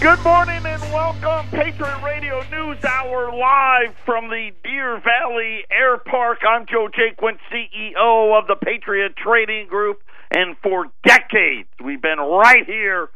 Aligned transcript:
Good 0.00 0.22
morning 0.22 0.64
and 0.64 0.80
welcome, 0.92 1.50
Patriot 1.50 2.00
Radio 2.04 2.40
News 2.52 2.84
Hour, 2.84 3.32
live 3.36 3.96
from 4.06 4.28
the 4.28 4.52
Deer 4.62 5.00
Valley 5.00 5.64
Air 5.72 5.98
Park. 5.98 6.38
I'm 6.48 6.66
Joe 6.66 6.88
Jaquin, 6.88 7.36
CEO 7.52 8.38
of 8.38 8.46
the 8.46 8.54
Patriot 8.54 9.16
Trading 9.16 9.66
Group, 9.66 10.00
and 10.30 10.56
for 10.62 10.86
decades 11.04 11.68
we've 11.84 12.00
been 12.00 12.20
right 12.20 12.64
here 12.64 13.08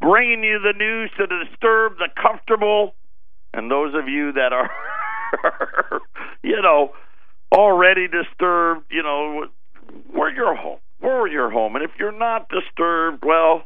bringing 0.00 0.42
you 0.42 0.58
the 0.60 0.72
news 0.78 1.10
to 1.18 1.26
disturb 1.26 1.98
the 1.98 2.08
comfortable 2.16 2.94
and 3.52 3.70
those 3.70 3.94
of 3.94 4.08
you 4.08 4.32
that 4.32 4.54
are, 4.54 4.70
you 6.42 6.62
know, 6.62 6.92
already 7.52 8.08
disturbed, 8.08 8.86
you 8.90 9.02
know, 9.02 9.46
we're 10.14 10.30
your 10.30 10.54
home. 10.54 10.78
We're 11.02 11.28
your 11.28 11.50
home. 11.50 11.76
And 11.76 11.84
if 11.84 11.90
you're 11.98 12.18
not 12.18 12.48
disturbed, 12.48 13.24
well, 13.26 13.64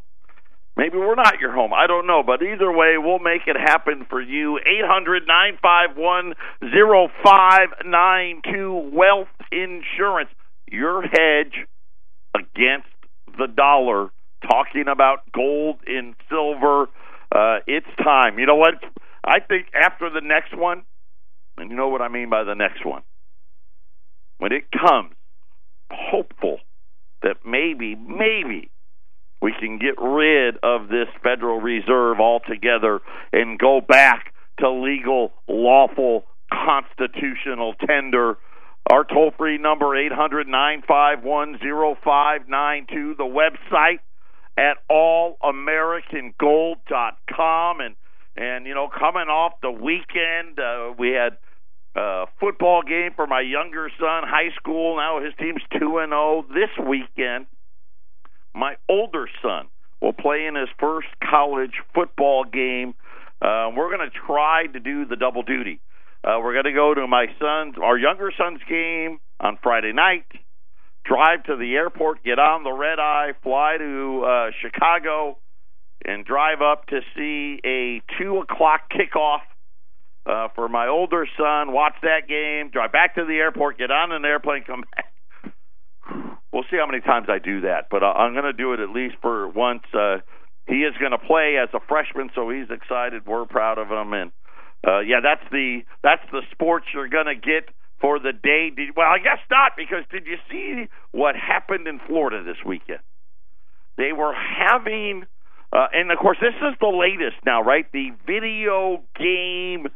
maybe 0.77 0.99
we're 0.99 1.15
not 1.15 1.41
your 1.41 1.53
home. 1.53 1.73
I 1.73 1.87
don't 1.87 2.07
know. 2.07 2.23
But 2.25 2.43
either 2.43 2.71
way, 2.71 2.97
we'll 2.99 3.19
make 3.19 3.43
it 3.47 3.57
happen 3.57 4.07
for 4.09 4.21
you. 4.21 4.59
Eight 4.59 4.85
hundred 4.85 5.27
nine 5.27 5.59
five 5.63 5.97
one 5.97 6.35
zero 6.61 7.09
five 7.25 7.69
nine 7.85 8.43
two 8.53 8.91
Wealth 8.93 9.29
Insurance. 9.53 10.31
Your 10.71 11.03
hedge 11.03 11.67
against 12.35 12.89
the 13.39 13.47
dollar. 13.47 14.11
Talking 14.43 14.89
about 14.89 15.21
gold 15.33 15.77
and 15.87 16.15
silver. 16.29 16.89
Uh, 17.33 17.61
it's 17.67 17.87
time. 18.03 18.39
You 18.39 18.47
know 18.47 18.57
what? 18.57 18.75
I 19.25 19.41
think 19.41 19.69
after 19.75 20.11
the 20.11 20.21
next 20.21 20.55
one, 20.55 20.83
and 21.57 21.71
you 21.71 21.77
know 21.77 21.89
what 21.89 22.03
I 22.03 22.09
mean 22.09 22.29
by 22.29 22.45
the 22.45 22.55
next 22.55 22.85
one, 22.85 23.03
when 24.37 24.53
it 24.53 24.65
comes, 24.71 25.15
hopeful 25.91 26.59
that 27.23 27.37
maybe, 27.47 27.95
maybe 27.95 28.71
we 29.45 29.53
can 29.61 29.79
get 29.79 29.95
rid 30.01 30.57
of 30.63 30.89
this 30.89 31.09
Federal 31.23 31.61
Reserve 31.61 32.19
altogether 32.19 33.03
and 33.31 33.59
go 33.59 33.83
back 33.87 34.33
to 34.59 34.71
legal, 34.71 35.35
lawful, 35.47 36.25
constitutional 36.51 37.75
tender. 37.87 38.39
Our 38.91 39.05
toll 39.05 39.33
free 39.37 39.59
number, 39.59 39.95
800 39.95 40.49
951 40.49 41.59
0592. 42.03 43.17
The 43.19 43.25
website 43.25 43.99
at 44.57 44.79
allamericangold.com. 44.91 47.81
And, 47.81 47.97
and, 48.37 48.65
you 48.65 48.75
know, 48.75 48.89
coming 48.89 49.29
off 49.29 49.61
the 49.61 49.71
weekend, 49.71 50.59
uh, 50.59 50.95
we 50.99 51.11
had 51.11 51.37
uh, 51.95 52.25
football 52.41 52.81
game 52.83 53.11
for 53.15 53.27
my 53.27 53.43
younger 53.43 53.91
son, 54.01 54.23
high 54.27 54.55
school. 54.57 54.97
Now 54.97 55.21
his 55.23 55.35
team's 55.39 55.61
2 55.79 55.99
and 55.99 56.13
0 56.13 56.47
this 56.49 56.71
weekend. 56.89 57.45
My 58.55 58.77
older 58.89 59.29
son 59.43 59.67
will 60.01 60.13
play 60.13 60.47
in 60.47 60.55
his 60.55 60.69
first 60.79 61.09
college 61.23 61.75
football 61.95 62.45
game. 62.45 62.95
Uh, 63.43 63.71
we're 63.77 63.95
going 63.95 64.09
to 64.09 64.17
try 64.27 64.67
to 64.73 64.81
do 64.81 65.05
the 65.07 65.17
double 65.17 65.43
duty. 65.43 65.81
Uh, 66.23 66.39
we're 66.43 66.53
going 66.53 66.65
to 66.65 66.73
go 66.73 66.95
to 66.95 67.07
my 67.07 67.27
son's, 67.39 67.75
our 67.83 67.99
younger 67.99 68.33
son's 68.37 68.61
game 68.69 69.19
on 69.41 69.59
Friday 69.63 69.93
night, 69.93 70.25
drive 71.05 71.43
to 71.45 71.57
the 71.57 71.75
airport, 71.75 72.25
get 72.25 72.39
on 72.39 72.63
the 72.63 72.73
red 72.73 72.99
eye, 72.99 73.33
fly 73.43 73.77
to 73.79 74.25
uh, 74.25 74.51
Chicago, 74.63 75.37
and 76.05 76.25
drive 76.25 76.63
up 76.63 76.87
to 76.87 77.01
see 77.17 77.61
a 77.65 78.01
2 78.19 78.39
o'clock 78.39 78.91
kickoff 78.91 79.41
uh, 80.27 80.49
for 80.55 80.69
my 80.69 80.89
older 80.89 81.27
son, 81.37 81.73
watch 81.73 81.95
that 82.03 82.27
game, 82.29 82.71
drive 82.71 82.93
back 82.93 83.17
to 83.17 83.25
the 83.27 83.35
airport, 83.35 83.77
get 83.77 83.91
on 83.91 84.13
an 84.13 84.25
airplane, 84.25 84.65
come 84.65 84.85
back. 84.95 85.04
We'll 86.55 86.63
see 86.71 86.77
how 86.79 86.87
many 86.87 87.01
times 87.01 87.27
I 87.29 87.41
do 87.41 87.63
that, 87.63 87.89
but 87.91 88.05
uh, 88.05 88.15
I'm 88.15 88.33
going 88.33 88.45
to 88.45 88.53
do 88.53 88.75
it 88.75 88.79
at 88.79 88.89
least 88.89 89.17
for 89.21 89.49
once. 89.49 89.83
Uh, 89.93 90.19
he 90.69 90.87
is 90.87 90.95
going 91.01 91.11
to 91.11 91.19
play 91.19 91.57
as 91.61 91.69
a 91.75 91.81
freshman, 91.89 92.31
so 92.33 92.49
he's 92.49 92.71
excited. 92.71 93.27
We're 93.27 93.45
proud 93.45 93.79
of 93.79 93.89
him, 93.89 94.13
and 94.13 94.31
uh, 94.87 95.01
yeah, 95.01 95.19
that's 95.21 95.43
the 95.51 95.81
that's 96.05 96.23
the 96.31 96.43
sports 96.53 96.87
you're 96.95 97.09
going 97.09 97.27
to 97.27 97.35
get 97.35 97.75
for 98.01 98.21
the 98.21 98.31
day. 98.33 98.71
Did, 98.71 98.95
well, 98.97 99.09
I 99.09 99.19
guess 99.19 99.43
not, 99.51 99.73
because 99.77 100.05
did 100.13 100.27
you 100.27 100.37
see 100.49 100.89
what 101.11 101.35
happened 101.35 101.89
in 101.89 101.99
Florida 102.07 102.45
this 102.45 102.63
weekend? 102.65 103.01
They 103.97 104.13
were 104.13 104.33
having, 104.33 105.25
uh, 105.73 105.89
and 105.93 106.13
of 106.13 106.19
course, 106.19 106.39
this 106.41 106.55
is 106.55 106.77
the 106.81 106.87
latest 106.87 107.45
now, 107.45 107.63
right? 107.63 107.91
The 107.93 108.11
video 108.29 109.03
game 109.19 109.89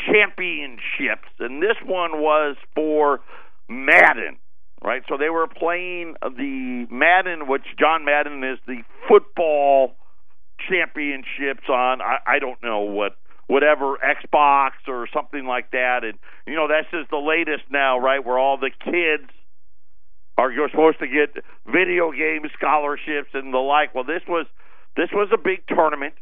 championships, 0.00 1.28
and 1.40 1.62
this 1.62 1.76
one 1.84 2.22
was 2.22 2.56
for 2.74 3.20
Madden, 3.68 4.38
right? 4.86 5.02
So 5.08 5.16
they 5.18 5.28
were 5.28 5.48
playing 5.48 6.14
the 6.22 6.86
Madden, 6.88 7.48
which 7.48 7.64
John 7.78 8.04
Madden 8.04 8.44
is 8.44 8.58
the 8.68 8.82
football 9.08 9.96
championships 10.70 11.68
on. 11.68 12.00
I, 12.00 12.18
I 12.24 12.38
don't 12.38 12.62
know 12.62 12.82
what 12.82 13.16
whatever 13.48 13.98
Xbox 13.98 14.70
or 14.86 15.08
something 15.12 15.44
like 15.44 15.72
that, 15.72 16.04
and 16.04 16.14
you 16.46 16.54
know 16.54 16.68
that's 16.68 16.88
just 16.92 17.10
the 17.10 17.18
latest 17.18 17.64
now, 17.68 17.98
right? 17.98 18.24
Where 18.24 18.38
all 18.38 18.58
the 18.58 18.70
kids 18.70 19.28
are 20.38 20.52
you're 20.52 20.70
supposed 20.70 21.00
to 21.00 21.08
get 21.08 21.42
video 21.66 22.12
game 22.12 22.42
scholarships 22.56 23.30
and 23.34 23.52
the 23.52 23.58
like. 23.58 23.92
Well, 23.92 24.04
this 24.04 24.22
was 24.28 24.46
this 24.96 25.08
was 25.12 25.28
a 25.34 25.38
big 25.38 25.66
tournament, 25.66 26.14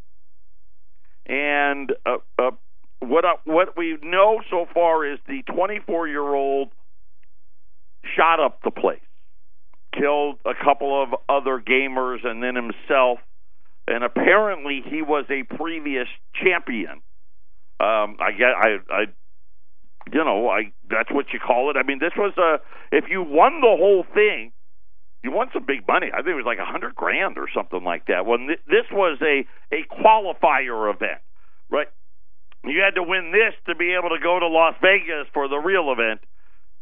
and 1.27 1.93
uh, 2.07 2.17
uh, 2.39 2.51
what 3.01 3.27
uh, 3.27 3.37
what 3.45 3.77
we 3.77 3.99
know 4.03 4.41
so 4.51 4.65
far 4.73 5.05
is 5.05 5.19
the 5.29 5.43
24 5.53 6.09
year 6.09 6.35
old 6.35 6.71
shot 8.17 8.41
up 8.41 8.61
the 8.63 8.71
place, 8.71 9.01
killed 9.99 10.37
a 10.45 10.55
couple 10.63 11.03
of 11.03 11.09
other 11.29 11.61
gamers 11.61 12.25
and 12.25 12.43
then 12.43 12.55
himself, 12.55 13.19
and 13.87 14.03
apparently 14.05 14.83
he 14.89 15.03
was 15.03 15.25
a 15.31 15.43
previous 15.57 16.09
champion. 16.43 17.03
Um, 17.81 18.17
I 18.21 18.31
get 18.37 18.51
I 18.57 18.79
I 18.91 19.01
you 20.13 20.25
know 20.25 20.49
I 20.49 20.73
that's 20.89 21.11
what 21.11 21.27
you 21.33 21.41
call 21.41 21.71
it. 21.71 21.77
I 21.77 21.83
mean 21.83 21.99
this 21.99 22.13
was 22.17 22.33
a 22.39 22.61
if 22.97 23.05
you 23.11 23.23
won 23.23 23.61
the 23.61 23.77
whole 23.77 24.05
thing. 24.15 24.53
You 25.23 25.33
won 25.33 25.49
some 25.55 25.65
big 25.65 25.89
money. 25.89 26.09
I 26.13 26.19
think 26.19 26.29
it 26.29 26.35
was 26.35 26.45
like 26.45 26.59
a 26.59 26.71
hundred 26.71 26.95
grand 26.95 27.39
or 27.39 27.49
something 27.55 27.83
like 27.83 28.07
that. 28.09 28.27
When 28.27 28.47
th- 28.47 28.61
this 28.67 28.85
was 28.93 29.19
a 29.23 29.45
a 29.75 29.85
qualifier 29.89 30.93
event, 30.93 31.21
right? 31.71 31.89
You 32.65 32.81
had 32.81 32.95
to 32.95 33.03
win 33.03 33.33
this 33.33 33.55
to 33.67 33.75
be 33.75 33.95
able 33.95 34.11
to 34.11 34.23
go 34.23 34.39
to 34.39 34.47
Las 34.49 34.75
Vegas 34.81 35.27
for 35.33 35.49
the 35.49 35.59
real 35.59 35.93
event. 35.93 36.21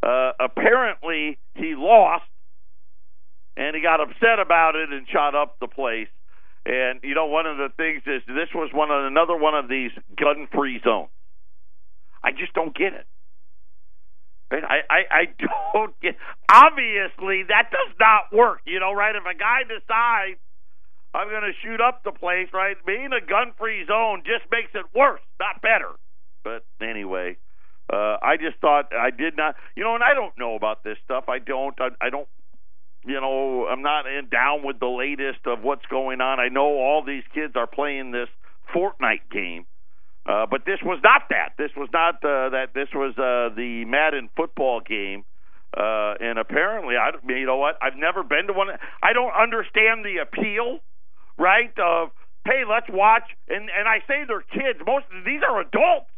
Uh, 0.02 0.32
apparently, 0.40 1.38
he 1.54 1.74
lost, 1.76 2.24
and 3.56 3.76
he 3.76 3.82
got 3.82 4.00
upset 4.00 4.38
about 4.40 4.74
it 4.74 4.90
and 4.92 5.06
shot 5.08 5.34
up 5.34 5.58
the 5.60 5.68
place. 5.68 6.08
And 6.64 7.00
you 7.02 7.14
know, 7.14 7.26
one 7.26 7.46
of 7.46 7.56
the 7.56 7.68
things 7.76 8.02
is 8.06 8.22
this 8.26 8.48
was 8.54 8.70
one 8.72 8.90
of 8.90 9.04
another 9.04 9.36
one 9.36 9.54
of 9.54 9.68
these 9.68 9.90
gun-free 10.18 10.80
zones. 10.84 11.10
I 12.22 12.30
just 12.32 12.52
don't 12.54 12.74
get 12.74 12.92
it. 12.92 13.06
I, 14.52 14.80
I 14.90 15.00
I 15.10 15.22
don't 15.72 15.98
get. 16.00 16.16
Obviously, 16.50 17.44
that 17.48 17.70
does 17.70 17.96
not 17.98 18.32
work. 18.32 18.60
You 18.66 18.80
know, 18.80 18.92
right? 18.92 19.14
If 19.14 19.24
a 19.24 19.36
guy 19.38 19.62
decides 19.62 20.38
I'm 21.14 21.28
going 21.28 21.42
to 21.42 21.52
shoot 21.62 21.80
up 21.80 22.04
the 22.04 22.12
place, 22.12 22.48
right? 22.52 22.76
Being 22.86 23.10
a 23.12 23.20
gun 23.24 23.52
free 23.58 23.84
zone 23.86 24.22
just 24.24 24.50
makes 24.50 24.72
it 24.74 24.86
worse, 24.96 25.20
not 25.38 25.60
better. 25.60 25.92
But 26.42 26.64
anyway, 26.80 27.36
uh, 27.92 28.16
I 28.22 28.36
just 28.40 28.58
thought 28.60 28.92
I 28.92 29.10
did 29.10 29.36
not, 29.36 29.54
you 29.76 29.84
know, 29.84 29.94
and 29.94 30.02
I 30.02 30.14
don't 30.14 30.36
know 30.38 30.54
about 30.54 30.82
this 30.84 30.96
stuff. 31.04 31.24
I 31.28 31.38
don't, 31.38 31.74
I, 31.80 31.88
I 32.00 32.10
don't, 32.10 32.28
you 33.04 33.20
know, 33.20 33.66
I'm 33.66 33.82
not 33.82 34.06
in 34.06 34.28
down 34.28 34.64
with 34.64 34.80
the 34.80 34.86
latest 34.88 35.46
of 35.46 35.62
what's 35.62 35.84
going 35.86 36.20
on. 36.20 36.40
I 36.40 36.48
know 36.48 36.78
all 36.78 37.02
these 37.04 37.24
kids 37.34 37.54
are 37.56 37.66
playing 37.66 38.12
this 38.12 38.28
Fortnite 38.74 39.30
game. 39.30 39.66
Uh, 40.24 40.46
but 40.48 40.64
this 40.64 40.78
was 40.84 41.00
not 41.02 41.22
that. 41.30 41.54
This 41.58 41.70
was 41.76 41.88
not 41.92 42.16
uh, 42.24 42.50
that. 42.50 42.68
This 42.74 42.88
was 42.94 43.12
uh, 43.18 43.52
the 43.56 43.84
Madden 43.86 44.30
football 44.36 44.80
game. 44.80 45.24
Uh, 45.76 46.14
and 46.20 46.38
apparently, 46.38 46.94
I, 46.96 47.10
you 47.28 47.46
know 47.46 47.56
what? 47.56 47.76
I've 47.82 47.96
never 47.96 48.22
been 48.22 48.46
to 48.46 48.52
one. 48.52 48.68
I 49.02 49.12
don't 49.14 49.32
understand 49.34 50.04
the 50.04 50.18
appeal 50.22 50.78
right? 51.38 51.72
Of 51.78 52.10
hey, 52.44 52.62
let's 52.68 52.86
watch, 52.88 53.24
and 53.48 53.68
and 53.70 53.88
I 53.88 53.98
say 54.06 54.24
they're 54.26 54.42
kids. 54.42 54.80
Most 54.86 55.06
these 55.24 55.42
are 55.42 55.60
adults. 55.60 56.10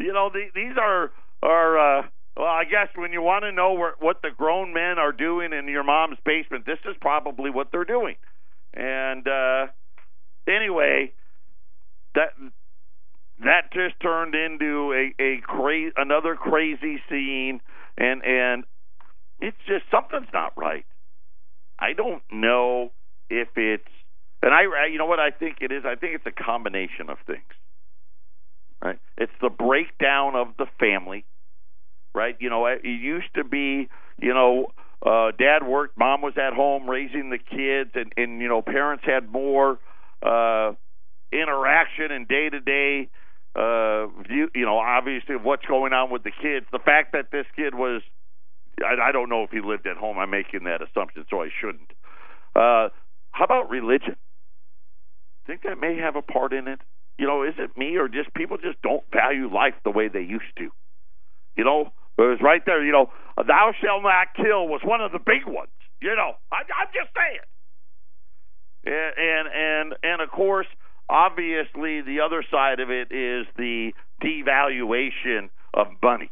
You 0.00 0.12
know, 0.12 0.30
the, 0.32 0.46
these 0.54 0.76
are 0.80 1.10
are. 1.42 2.00
Uh, 2.00 2.02
well, 2.36 2.46
I 2.46 2.64
guess 2.64 2.88
when 2.94 3.12
you 3.12 3.20
want 3.20 3.42
to 3.42 3.52
know 3.52 3.72
where, 3.74 3.94
what 3.98 4.22
the 4.22 4.30
grown 4.34 4.72
men 4.72 4.98
are 4.98 5.12
doing 5.12 5.52
in 5.52 5.68
your 5.68 5.82
mom's 5.82 6.16
basement, 6.24 6.64
this 6.64 6.78
is 6.88 6.96
probably 7.00 7.50
what 7.50 7.68
they're 7.72 7.84
doing. 7.84 8.14
And 8.72 9.26
uh, 9.26 9.66
anyway, 10.48 11.12
that 12.14 12.30
that 13.40 13.72
just 13.72 13.98
turned 14.00 14.34
into 14.34 14.92
a 14.92 15.22
a 15.22 15.40
crazy 15.42 15.92
another 15.96 16.36
crazy 16.36 17.00
scene, 17.08 17.60
and 17.98 18.24
and 18.24 18.64
it's 19.40 19.56
just 19.66 19.84
something's 19.90 20.32
not 20.32 20.56
right. 20.56 20.86
I 21.78 21.94
don't 21.94 22.22
know 22.30 22.92
if 23.28 23.48
it's 23.56 23.88
and 24.42 24.52
I 24.54 24.86
you 24.86 24.98
know 24.98 25.06
what 25.06 25.20
I 25.20 25.30
think 25.30 25.58
it 25.60 25.72
is 25.72 25.84
I 25.84 25.94
think 25.94 26.14
it's 26.14 26.26
a 26.26 26.44
combination 26.44 27.08
of 27.08 27.18
things. 27.26 27.42
Right? 28.82 28.98
It's 29.18 29.32
the 29.40 29.50
breakdown 29.50 30.34
of 30.36 30.48
the 30.58 30.66
family. 30.78 31.24
Right? 32.14 32.36
You 32.40 32.50
know, 32.50 32.66
it 32.66 32.84
used 32.84 33.32
to 33.36 33.44
be, 33.44 33.88
you 34.20 34.34
know, 34.34 34.68
uh 35.04 35.30
dad 35.38 35.66
worked, 35.66 35.96
mom 35.96 36.20
was 36.20 36.34
at 36.36 36.52
home 36.52 36.88
raising 36.88 37.30
the 37.30 37.38
kids 37.38 37.90
and 37.94 38.12
and 38.16 38.40
you 38.42 38.48
know, 38.48 38.62
parents 38.62 39.04
had 39.06 39.30
more 39.30 39.78
uh 40.22 40.72
interaction 41.32 42.10
and 42.10 42.26
day 42.28 42.48
to 42.50 42.60
day 42.60 43.08
view 43.56 44.48
you 44.54 44.64
know 44.64 44.78
obviously 44.78 45.34
of 45.34 45.42
what's 45.42 45.64
going 45.66 45.92
on 45.92 46.10
with 46.10 46.22
the 46.22 46.30
kids 46.30 46.66
the 46.72 46.78
fact 46.78 47.12
that 47.12 47.26
this 47.32 47.46
kid 47.56 47.74
was 47.74 48.02
I, 48.82 49.08
I 49.08 49.12
don't 49.12 49.28
know 49.28 49.42
if 49.42 49.50
he 49.50 49.60
lived 49.60 49.86
at 49.86 49.96
home 49.96 50.18
i'm 50.18 50.30
making 50.30 50.64
that 50.64 50.80
assumption 50.82 51.24
so 51.28 51.42
i 51.42 51.48
shouldn't 51.60 51.90
uh 52.54 52.88
how 53.32 53.44
about 53.44 53.70
religion 53.70 54.16
think 55.46 55.62
that 55.62 55.80
may 55.80 55.96
have 55.96 56.16
a 56.16 56.22
part 56.22 56.52
in 56.52 56.68
it 56.68 56.80
you 57.20 57.26
know 57.26 57.44
is 57.44 57.54
it 57.58 57.76
me 57.76 57.96
or 57.96 58.08
just 58.08 58.34
people 58.34 58.56
just 58.56 58.80
don't 58.82 59.04
value 59.12 59.52
life 59.52 59.74
the 59.84 59.90
way 59.90 60.08
they 60.08 60.20
used 60.22 60.50
to? 60.58 60.70
You 61.56 61.64
know 61.64 61.92
it 62.18 62.22
was 62.22 62.40
right 62.42 62.62
there 62.66 62.84
you 62.84 62.92
know 62.92 63.10
thou 63.36 63.72
shalt 63.80 64.02
not 64.02 64.28
kill 64.36 64.68
was 64.68 64.80
one 64.84 65.00
of 65.00 65.12
the 65.12 65.18
big 65.18 65.46
ones 65.46 65.70
you 66.02 66.14
know. 66.16 66.32
I, 66.50 66.56
i'm 66.80 66.88
just 66.92 67.10
saying. 67.16 67.46
And 68.86 69.48
and 69.48 69.94
and, 70.02 70.22
of 70.22 70.30
course 70.30 70.66
obviously 71.08 72.02
the 72.02 72.20
other 72.24 72.44
side 72.50 72.80
of 72.80 72.90
it 72.90 73.12
is 73.12 73.46
the 73.56 73.92
devaluation 74.22 75.50
of 75.74 75.86
money 76.02 76.30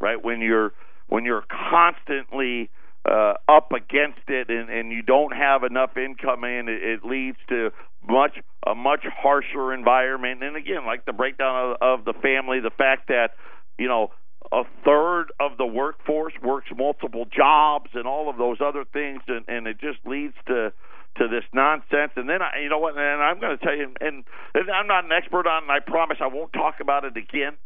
right? 0.00 0.22
When 0.22 0.40
you're 0.40 0.72
when 1.08 1.24
you're 1.24 1.44
constantly 1.70 2.70
uh, 3.08 3.34
up 3.48 3.72
against 3.72 4.28
it 4.28 4.48
and, 4.48 4.68
and 4.68 4.90
you 4.90 5.02
don't 5.02 5.32
have 5.32 5.62
enough 5.62 5.96
income 5.96 6.44
in 6.44 6.68
it, 6.68 6.82
it 6.82 7.04
leads 7.04 7.38
to 7.48 7.70
much 8.06 8.38
a 8.66 8.74
much 8.74 9.04
harsher 9.04 9.72
environment 9.72 10.42
and 10.42 10.56
again 10.56 10.84
like 10.86 11.04
the 11.06 11.12
breakdown 11.12 11.76
of, 11.80 12.00
of 12.00 12.04
the 12.04 12.12
family 12.20 12.60
the 12.60 12.70
fact 12.70 13.08
that 13.08 13.30
you 13.78 13.88
know 13.88 14.10
a 14.52 14.62
third 14.84 15.26
of 15.40 15.56
the 15.58 15.66
workforce 15.66 16.34
works 16.42 16.68
multiple 16.76 17.26
jobs 17.34 17.90
and 17.94 18.06
all 18.06 18.30
of 18.30 18.36
those 18.38 18.58
other 18.60 18.84
things 18.92 19.20
and, 19.28 19.44
and 19.48 19.66
it 19.66 19.78
just 19.80 19.98
leads 20.04 20.34
to 20.46 20.72
to 21.18 21.28
this 21.28 21.44
nonsense. 21.52 22.12
And 22.16 22.28
then 22.28 22.42
I, 22.42 22.60
you 22.62 22.68
know 22.68 22.78
what? 22.78 22.96
And 22.96 23.22
I'm 23.22 23.40
going 23.40 23.56
to 23.56 23.64
tell 23.64 23.74
you, 23.74 23.92
and, 24.00 24.24
and 24.54 24.70
I'm 24.70 24.86
not 24.86 25.04
an 25.04 25.12
expert 25.12 25.46
on, 25.46 25.62
it, 25.62 25.66
and 25.68 25.72
I 25.72 25.80
promise 25.80 26.18
I 26.20 26.26
won't 26.28 26.52
talk 26.52 26.76
about 26.80 27.04
it 27.04 27.16
again. 27.16 27.56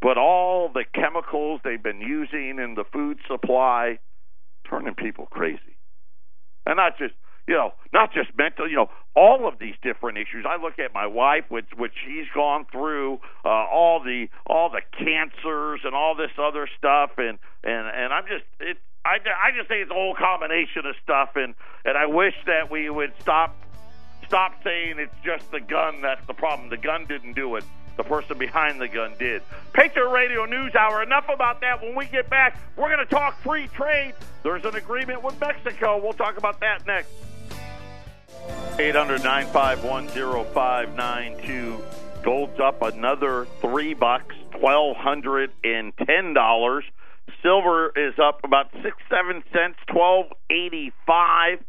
But 0.00 0.16
all 0.16 0.70
the 0.72 0.84
chemicals 0.94 1.60
they've 1.62 1.82
been 1.82 2.00
using 2.00 2.58
in 2.58 2.74
the 2.74 2.84
food 2.90 3.18
supply, 3.28 3.98
turning 4.68 4.94
people 4.94 5.26
crazy, 5.26 5.76
and 6.66 6.76
not 6.76 6.98
just 6.98 7.14
you 7.50 7.56
know, 7.56 7.72
not 7.92 8.12
just 8.12 8.30
mental, 8.38 8.70
you 8.70 8.76
know, 8.76 8.90
all 9.16 9.48
of 9.48 9.58
these 9.58 9.74
different 9.82 10.18
issues. 10.18 10.46
I 10.48 10.62
look 10.62 10.78
at 10.78 10.94
my 10.94 11.06
wife, 11.06 11.44
which 11.48 11.66
which 11.76 11.92
she's 12.06 12.26
gone 12.32 12.64
through, 12.70 13.18
uh, 13.44 13.48
all 13.48 14.00
the 14.00 14.28
all 14.46 14.70
the 14.70 14.82
cancers 14.96 15.80
and 15.82 15.92
all 15.92 16.14
this 16.14 16.30
other 16.38 16.68
stuff, 16.78 17.10
and 17.18 17.38
and 17.64 17.88
and 17.88 18.12
I'm 18.12 18.24
just 18.28 18.44
it. 18.60 18.78
I, 19.04 19.16
I 19.16 19.50
just 19.56 19.66
think 19.68 19.82
it's 19.82 19.90
a 19.90 19.94
whole 19.94 20.14
combination 20.14 20.86
of 20.86 20.94
stuff, 21.02 21.30
and 21.34 21.54
and 21.84 21.98
I 21.98 22.06
wish 22.06 22.34
that 22.46 22.70
we 22.70 22.88
would 22.88 23.12
stop 23.18 23.56
stop 24.28 24.52
saying 24.62 24.96
it's 24.98 25.14
just 25.24 25.50
the 25.50 25.60
gun 25.60 26.02
that's 26.02 26.24
the 26.26 26.34
problem. 26.34 26.68
The 26.68 26.76
gun 26.76 27.06
didn't 27.06 27.32
do 27.32 27.56
it. 27.56 27.64
The 28.00 28.08
person 28.08 28.38
behind 28.38 28.80
the 28.80 28.88
gun 28.88 29.12
did. 29.18 29.42
Patriot 29.74 30.08
Radio 30.08 30.46
News 30.46 30.74
Hour. 30.74 31.02
Enough 31.02 31.26
about 31.28 31.60
that. 31.60 31.82
When 31.82 31.94
we 31.94 32.06
get 32.06 32.30
back, 32.30 32.58
we're 32.74 32.88
going 32.88 33.06
to 33.06 33.14
talk 33.14 33.38
free 33.42 33.68
trade. 33.68 34.14
There's 34.42 34.64
an 34.64 34.74
agreement 34.74 35.22
with 35.22 35.38
Mexico. 35.38 36.00
We'll 36.02 36.14
talk 36.14 36.38
about 36.38 36.60
that 36.60 36.86
next. 36.86 37.10
800 38.78 39.22
951 39.22 41.82
Gold's 42.22 42.58
up 42.58 42.80
another 42.80 43.46
three 43.60 43.92
bucks, 43.92 44.34
twelve 44.58 44.96
hundred 44.96 45.50
and 45.62 45.92
ten 45.98 46.32
dollars. 46.32 46.84
Silver 47.42 47.92
is 47.94 48.14
up 48.18 48.40
about 48.44 48.70
six, 48.82 48.96
seven 49.10 49.42
cents, 49.52 49.76
twelve 49.92 50.24
eighty 50.48 50.90
five. 51.06 51.62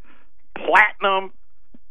Platinum, 0.56 1.34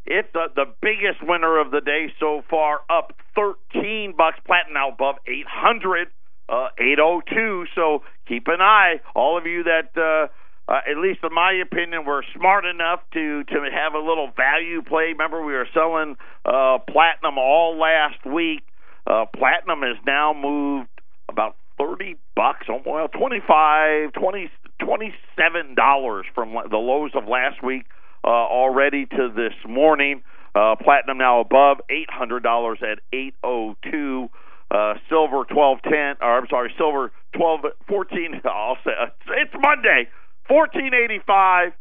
it's 0.06 0.32
the 0.32 0.64
biggest 0.81 1.22
winner 1.22 1.58
of 1.58 1.70
the 1.70 1.82
day 1.82 2.10
so 2.19 2.43
far, 2.48 2.81
up 2.88 3.12
thirteen 3.40 4.14
bucks. 4.16 4.38
Platinum 4.46 4.75
now 4.75 4.88
above 4.90 5.16
eight 5.26 5.46
hundred, 5.48 6.08
uh, 6.48 6.69
eight 6.78 6.98
oh 7.00 7.22
two. 7.34 7.64
So 7.75 8.02
keep 8.28 8.44
an 8.48 8.60
eye, 8.60 9.00
all 9.14 9.38
of 9.38 9.46
you 9.46 9.64
that. 9.64 9.90
Uh, 9.96 10.28
uh, 10.69 10.81
at 10.88 10.98
least 10.98 11.19
in 11.25 11.34
my 11.34 11.52
opinion, 11.52 12.04
were 12.04 12.25
smart 12.37 12.64
enough 12.64 13.00
to 13.12 13.42
to 13.44 13.56
have 13.72 13.94
a 13.94 13.98
little 13.98 14.31
value 14.37 14.82
play. 14.82 15.06
Remember, 15.06 15.44
we 15.44 15.52
were 15.52 15.66
selling 15.75 16.14
uh, 16.44 16.78
platinum 16.88 17.38
all 17.38 17.76
last 17.76 18.25
week. 18.25 18.62
Uh, 19.04 19.25
platinum 19.37 19.81
has 19.82 19.96
now 20.06 20.32
moved 20.32 20.88
about 21.28 21.56
thirty 21.76 22.16
bucks, 22.36 22.66
well, 22.86 23.08
twenty 23.08 23.40
five, 23.48 24.12
twenty 24.12 24.48
twenty 24.78 25.12
seven 25.34 25.75
dollars 25.75 26.26
from 26.34 26.54
the 26.70 26.76
lows 26.76 27.10
of 27.14 27.26
last 27.26 27.64
week 27.64 27.86
uh, 28.22 28.28
already 28.28 29.06
to 29.06 29.28
this 29.34 29.54
morning. 29.66 30.22
Uh, 30.55 30.75
platinum 30.82 31.19
now 31.19 31.41
above 31.41 31.79
eight 31.91 32.11
hundred 32.11 32.43
dollars 32.43 32.79
at 32.82 32.99
eight 33.12 33.35
oh 33.44 33.76
two. 33.91 34.29
Uh, 34.70 34.94
silver 35.08 35.44
twelve 35.44 35.79
ten, 35.82 36.14
or 36.20 36.38
I'm 36.38 36.47
sorry, 36.49 36.73
silver 36.79 37.12
twelve 37.37 37.61
fourteen. 37.88 38.41
I'll 38.44 38.79
say 38.85 38.93
it's 39.38 39.55
Monday. 39.61 40.08
Fourteen 40.49 40.93
eighty 40.94 41.20
five, 41.26 41.73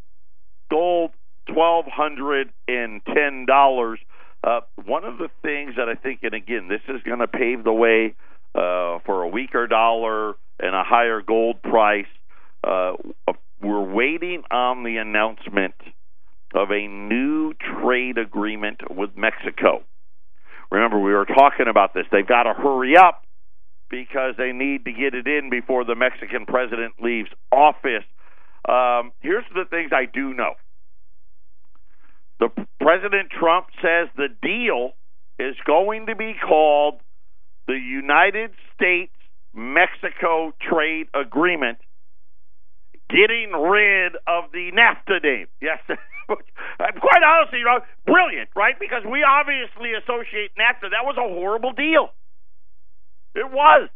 gold 0.70 1.12
twelve 1.52 1.86
hundred 1.88 2.50
and 2.68 3.02
ten 3.06 3.46
dollars. 3.48 4.00
Uh, 4.44 4.62
one 4.86 5.04
of 5.04 5.18
the 5.18 5.30
things 5.42 5.76
that 5.76 5.90
I 5.90 5.96
think, 5.96 6.20
and 6.24 6.34
again, 6.34 6.68
this 6.68 6.82
is 6.88 7.02
going 7.04 7.20
to 7.20 7.28
pave 7.28 7.64
the 7.64 7.74
way 7.74 8.16
uh, 8.56 9.00
for 9.06 9.24
a 9.24 9.28
weaker 9.28 9.68
dollar 9.68 10.36
and 10.60 10.76
a 10.76 10.84
higher 10.84 11.22
gold 11.22 11.62
price. 11.62 12.06
Uh, 12.64 12.94
we're 13.62 13.94
waiting 13.94 14.44
on 14.52 14.84
the 14.84 14.98
announcement 14.98 15.76
of 16.54 16.72
a 16.72 16.88
new 16.88 17.54
trade 17.54 18.18
agreement 18.18 18.82
with 18.90 19.12
Mexico. 19.16 19.84
Remember, 20.72 21.00
we 21.00 21.14
were 21.14 21.26
talking 21.26 21.68
about 21.68 21.94
this. 21.94 22.06
They've 22.12 22.28
got 22.28 22.44
to 22.44 22.54
hurry 22.54 22.96
up 22.96 23.24
because 23.90 24.36
they 24.38 24.52
need 24.52 24.86
to 24.86 24.92
get 24.92 25.14
it 25.14 25.28
in 25.28 25.50
before 25.50 25.84
the 25.84 25.96
Mexican 25.96 26.46
president 26.46 26.94
leaves 27.02 27.30
office. 27.52 28.06
Um, 28.68 29.12
here's 29.22 29.46
the 29.54 29.66
things 29.70 29.92
I 29.94 30.06
do 30.06 30.34
know. 30.34 30.54
The 32.40 32.50
President 32.80 33.30
Trump 33.32 33.68
says 33.82 34.08
the 34.16 34.30
deal 34.42 34.94
is 35.40 35.56
going 35.66 36.06
to 36.06 36.16
be 36.16 36.34
called 36.48 37.00
the 37.68 37.74
United 37.74 38.52
States 38.76 39.12
Mexico 39.54 40.54
Trade 40.62 41.08
Agreement, 41.14 41.80
getting 43.10 43.52
rid 43.52 44.14
of 44.28 44.52
the 44.54 44.72
NAFTA 44.72 45.24
name. 45.24 45.48
Yes, 45.62 45.80
quite 46.30 47.24
honestly, 47.26 47.60
you 47.60 47.66
know, 47.66 47.82
brilliant, 48.06 48.50
right? 48.56 48.78
Because 48.80 49.04
we 49.04 49.24
obviously 49.24 49.94
associate 49.98 50.54
NAFTA. 50.56 50.94
That 50.94 51.04
was 51.04 51.18
a 51.18 51.26
horrible 51.26 51.74
deal. 51.74 52.14
It 53.36 53.50
was 53.50 53.90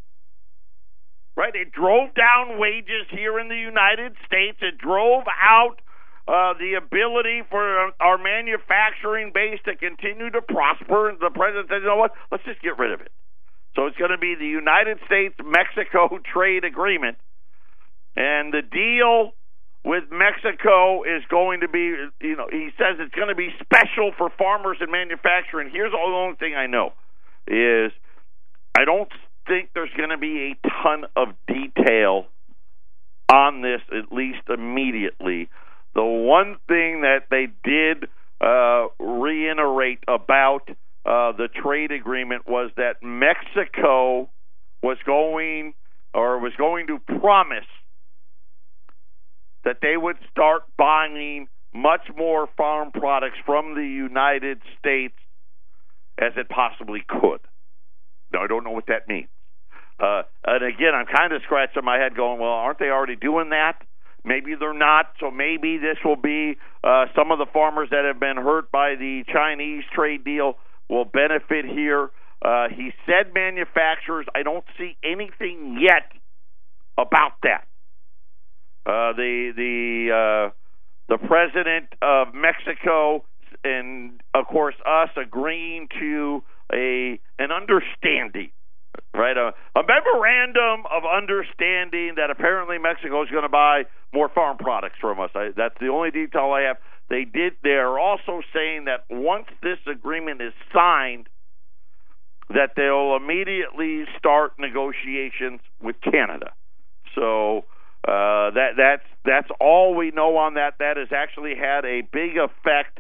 right? 1.36 1.56
It 1.56 1.72
drove 1.72 2.14
down 2.14 2.60
wages 2.60 3.10
here 3.10 3.40
in 3.40 3.50
the 3.50 3.58
United 3.58 4.14
States. 4.26 4.58
It 4.62 4.78
drove 4.78 5.24
out 5.28 5.82
uh, 6.28 6.54
the 6.58 6.76
ability 6.78 7.42
for 7.50 7.92
our 8.00 8.18
manufacturing 8.18 9.32
base 9.34 9.60
to 9.66 9.76
continue 9.76 10.30
to 10.30 10.42
prosper. 10.42 11.10
And 11.10 11.20
the 11.20 11.32
president 11.34 11.68
said, 11.70 11.82
you 11.82 11.88
know 11.88 11.98
what? 11.98 12.12
Let's 12.32 12.44
just 12.46 12.62
get 12.62 12.78
rid 12.78 12.92
of 12.94 13.02
it. 13.02 13.12
So 13.76 13.88
it's 13.88 13.98
going 13.98 14.12
to 14.12 14.22
be 14.22 14.36
the 14.38 14.48
United 14.48 15.00
States 15.06 15.36
Mexico 15.44 16.20
trade 16.34 16.64
agreement. 16.64 17.18
And 18.16 18.54
the 18.54 18.62
deal 18.62 19.34
with 19.86 20.04
Mexico 20.12 21.04
is 21.04 21.24
going 21.30 21.60
to 21.62 21.68
be, 21.68 21.94
you 22.22 22.36
know, 22.36 22.48
he 22.50 22.70
says 22.78 22.98
it's 23.00 23.14
going 23.14 23.28
to 23.28 23.36
be 23.36 23.50
special 23.62 24.12
for 24.18 24.30
farmers 24.38 24.78
and 24.80 24.92
manufacturing. 24.92 25.70
Here's 25.72 25.92
the 25.92 25.98
only 25.98 26.36
thing 26.38 26.56
I 26.56 26.68
know 26.68 26.94
is 27.48 27.92
I 28.76 28.86
don't 28.86 29.12
think 29.48 29.70
there's 29.74 29.92
going 29.98 30.10
to 30.10 30.18
be 30.18 30.54
a 30.54 30.68
ton 30.84 31.06
of 31.16 31.30
detail 31.48 32.28
on 33.32 33.62
this, 33.62 33.82
at 33.92 34.12
least 34.12 34.44
immediately. 34.50 35.50
The 35.96 36.04
one 36.04 36.58
thing 36.68 37.02
that 37.02 37.28
they 37.30 37.48
did 37.64 38.10
uh, 38.40 38.88
reiterate 39.00 40.00
about 40.08 40.70
uh, 41.06 41.34
the 41.34 41.50
trade 41.62 41.92
agreement 41.92 42.48
was 42.48 42.72
that 42.78 43.04
Mexico 43.04 44.30
was 44.82 44.98
going 45.06 45.74
or 46.14 46.40
was 46.40 46.54
going 46.58 46.88
to 46.88 47.00
promise 47.20 47.66
that 49.64 49.78
they 49.82 49.98
would 49.98 50.18
start 50.32 50.64
buying 50.78 51.48
much 51.74 52.08
more 52.16 52.48
farm 52.56 52.92
products 52.92 53.38
from 53.46 53.76
the 53.76 53.86
United 53.86 54.62
States 54.78 55.16
as 56.18 56.34
it 56.38 56.48
possibly 56.50 57.04
could. 57.08 57.40
Now, 58.32 58.44
I 58.44 58.48
don't 58.48 58.64
know 58.64 58.72
what 58.72 58.88
that 58.88 59.08
means. 59.08 59.30
Uh, 60.00 60.24
and 60.46 60.64
again, 60.64 60.94
I'm 60.96 61.06
kind 61.06 61.34
of 61.34 61.42
scratching 61.44 61.84
my 61.86 61.98
head, 61.98 62.16
going, 62.16 62.40
"Well, 62.40 62.50
aren't 62.50 62.80
they 62.80 62.90
already 62.90 63.16
doing 63.16 63.50
that?" 63.50 63.82
Maybe 64.26 64.56
they're 64.56 64.74
not. 64.74 65.14
So 65.20 65.32
maybe 65.32 65.78
this 65.78 65.98
will 66.04 66.16
be 66.16 66.58
uh, 66.84 67.06
some 67.16 67.32
of 67.32 67.40
the 67.40 67.46
farmers 67.46 67.90
that 67.92 68.06
have 68.06 68.20
been 68.20 68.38
hurt 68.38 68.72
by 68.72 68.96
the 68.96 69.24
Chinese 69.32 69.84
trade 69.94 70.24
deal 70.24 70.58
will 70.90 71.06
benefit 71.06 71.66
here. 71.66 72.10
Uh, 72.42 72.70
he 72.70 72.92
said 73.06 73.34
manufacturers. 73.34 74.26
I 74.34 74.44
don't 74.44 74.66
see 74.78 74.98
anything 75.04 75.78
yet 75.80 76.12
about 76.98 77.34
that. 77.44 77.68
Uh, 78.86 79.14
the 79.14 79.54
the 79.56 80.12
uh, 80.12 80.52
the 81.08 81.18
president 81.28 81.88
of 82.02 82.34
Mexico 82.34 83.24
and 83.64 84.22
of 84.34 84.46
course 84.48 84.76
us 84.86 85.10
agreeing 85.16 85.88
to 86.00 86.44
a 86.74 87.20
an 87.40 87.52
understanding, 87.52 88.52
right? 89.14 89.38
A, 89.38 89.54
a 89.78 89.84
memorandum 89.84 90.86
of 90.92 91.04
understanding 91.06 92.16
that 92.18 92.30
apparently 92.30 92.78
Mexico 92.78 93.24
is 93.24 93.30
going 93.30 93.44
to 93.44 93.50
buy 93.50 93.84
more 94.14 94.30
farm 94.30 94.58
products 94.58 94.98
from 95.00 95.20
us. 95.20 95.30
I, 95.36 95.50
that's 95.56 95.76
the 95.80 95.88
only 95.88 96.12
detail 96.12 96.52
I 96.52 96.62
have. 96.62 96.78
They 97.10 97.26
did. 97.26 97.54
They're 97.64 98.00
also 98.00 98.42
saying 98.54 98.86
that 98.86 99.06
once 99.10 99.46
this 99.62 99.78
agreement 99.90 100.42
is 100.42 100.54
signed, 100.74 101.28
that 102.50 102.72
they'll 102.76 103.16
immediately 103.16 104.06
start 104.18 104.54
negotiations 104.60 105.62
with 105.82 105.96
Canada. 106.02 106.52
So 107.16 107.66
uh, 108.06 108.52
that 108.52 108.72
that's 108.78 109.04
that's 109.24 109.48
all 109.62 109.96
we 109.96 110.12
know 110.12 110.38
on 110.38 110.56
that. 110.56 110.76
That 110.80 110.98
has 110.98 111.08
actually 111.12 111.56
had 111.56 111.86
a 111.86 112.02
big 112.02 112.38
effect 112.38 113.00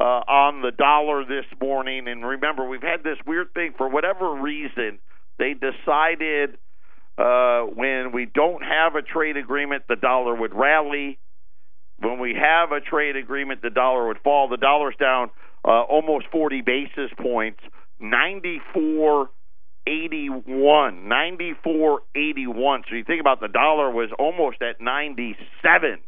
uh, 0.00 0.04
on 0.04 0.62
the 0.62 0.70
dollar 0.70 1.24
this 1.24 1.44
morning. 1.60 2.06
And 2.06 2.24
remember, 2.24 2.68
we've 2.68 2.82
had 2.82 3.02
this 3.02 3.18
weird 3.26 3.52
thing 3.54 3.74
for 3.76 3.88
whatever 3.88 4.32
reason. 4.32 4.98
They 5.38 5.54
decided 5.54 6.56
uh, 7.18 7.62
when 7.62 8.12
we 8.12 8.26
don't 8.26 8.62
have 8.62 8.94
a 8.94 9.02
trade 9.02 9.36
agreement, 9.36 9.84
the 9.88 9.96
dollar 9.96 10.34
would 10.34 10.54
rally. 10.54 11.18
When 11.98 12.20
we 12.20 12.34
have 12.34 12.72
a 12.72 12.80
trade 12.80 13.16
agreement, 13.16 13.62
the 13.62 13.70
dollar 13.70 14.08
would 14.08 14.18
fall. 14.22 14.48
The 14.48 14.56
dollar's 14.56 14.96
down 14.98 15.30
uh, 15.64 15.82
almost 15.82 16.26
40 16.30 16.60
basis 16.60 17.10
points, 17.20 17.60
94 17.98 19.30
81, 19.86 21.08
94 21.08 22.00
81. 22.14 22.84
So 22.88 22.96
you 22.96 23.04
think 23.04 23.20
about 23.20 23.40
the 23.40 23.48
dollar 23.48 23.90
was 23.90 24.10
almost 24.18 24.62
at 24.62 24.80
97 24.80 25.98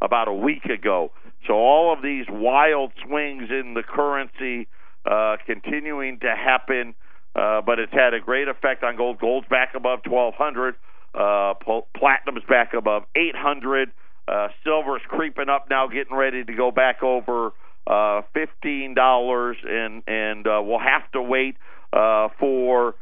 about 0.00 0.28
a 0.28 0.32
week 0.32 0.64
ago. 0.64 1.12
So 1.46 1.54
all 1.54 1.92
of 1.92 2.02
these 2.02 2.24
wild 2.28 2.92
swings 3.06 3.50
in 3.50 3.74
the 3.74 3.82
currency 3.82 4.68
uh, 5.04 5.36
continuing 5.46 6.20
to 6.20 6.34
happen, 6.34 6.94
uh, 7.34 7.60
but 7.62 7.78
it's 7.78 7.92
had 7.92 8.14
a 8.14 8.20
great 8.20 8.48
effect 8.48 8.82
on 8.82 8.96
gold. 8.96 9.18
Gold's 9.18 9.48
back 9.48 9.74
above 9.74 10.00
1200. 10.06 10.74
Uh, 11.12 11.54
platinum's 11.96 12.44
back 12.48 12.72
above 12.72 13.02
800. 13.14 13.90
Uh, 14.28 14.48
silver's 14.64 15.02
creeping 15.08 15.48
up 15.48 15.68
now, 15.68 15.88
getting 15.88 16.16
ready 16.16 16.44
to 16.44 16.52
go 16.54 16.70
back 16.70 17.02
over 17.02 17.52
uh, 17.86 18.22
fifteen 18.32 18.94
dollars, 18.94 19.56
and 19.66 20.02
and 20.06 20.46
uh, 20.46 20.60
we'll 20.62 20.78
have 20.78 21.10
to 21.12 21.20
wait 21.20 21.56
uh, 21.92 22.28
for, 22.38 22.94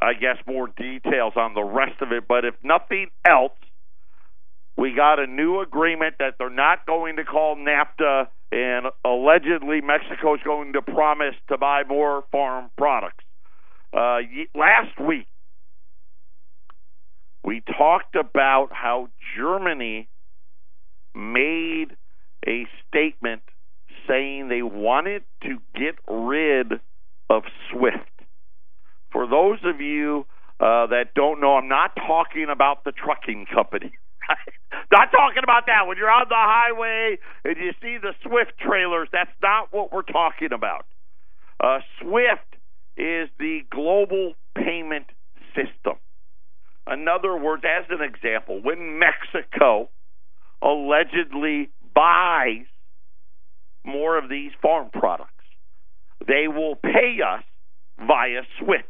I 0.00 0.14
guess, 0.14 0.36
more 0.46 0.68
details 0.68 1.34
on 1.36 1.54
the 1.54 1.62
rest 1.62 2.00
of 2.00 2.12
it. 2.12 2.26
But 2.28 2.44
if 2.44 2.54
nothing 2.62 3.08
else, 3.26 3.52
we 4.76 4.94
got 4.94 5.18
a 5.18 5.26
new 5.26 5.60
agreement 5.60 6.16
that 6.18 6.34
they're 6.38 6.50
not 6.50 6.86
going 6.86 7.16
to 7.16 7.24
call 7.24 7.56
NAFTA, 7.56 8.28
and 8.52 8.86
allegedly 9.04 9.80
Mexico 9.80 10.34
is 10.34 10.40
going 10.44 10.72
to 10.74 10.82
promise 10.82 11.34
to 11.48 11.58
buy 11.58 11.82
more 11.88 12.24
farm 12.30 12.70
products. 12.78 13.24
Uh, 13.92 14.18
last 14.54 14.98
week, 15.00 15.26
we 17.44 17.62
talked 17.76 18.14
about 18.14 18.68
how 18.72 19.08
Germany 19.36 20.08
made 21.14 21.88
a 22.46 22.66
statement 22.86 23.42
saying 24.06 24.48
they 24.48 24.62
wanted 24.62 25.22
to 25.42 25.58
get 25.74 25.96
rid 26.08 26.80
of 27.30 27.42
Swift. 27.70 27.96
For 29.12 29.26
those 29.26 29.58
of 29.64 29.80
you 29.80 30.26
uh, 30.60 30.86
that 30.88 31.14
don't 31.14 31.40
know, 31.40 31.56
I'm 31.56 31.68
not 31.68 31.94
talking 31.96 32.46
about 32.50 32.84
the 32.84 32.92
trucking 32.92 33.46
company. 33.52 33.92
not 34.92 35.10
talking 35.10 35.42
about 35.42 35.66
that. 35.66 35.86
When 35.86 35.96
you're 35.96 36.10
on 36.10 36.26
the 36.28 36.34
highway 36.34 37.18
and 37.44 37.56
you 37.56 37.72
see 37.80 37.98
the 38.00 38.14
Swift 38.22 38.52
trailers, 38.60 39.08
that's 39.12 39.30
not 39.42 39.72
what 39.72 39.92
we're 39.92 40.02
talking 40.02 40.52
about. 40.52 40.86
Uh, 41.62 41.78
Swift 42.00 42.56
is 42.96 43.28
the 43.38 43.60
global 43.70 44.34
payment 44.56 45.06
system. 45.54 45.94
In 46.90 47.06
other 47.08 47.36
words, 47.36 47.64
as 47.64 47.84
an 47.90 48.02
example, 48.02 48.60
when 48.62 48.98
Mexico 48.98 49.90
allegedly 50.62 51.70
buys 51.94 52.66
more 53.84 54.18
of 54.18 54.28
these 54.28 54.52
farm 54.62 54.90
products, 54.92 55.27
they 56.28 56.46
will 56.46 56.76
pay 56.76 57.18
us 57.24 57.42
via 58.06 58.42
SWIFT. 58.60 58.86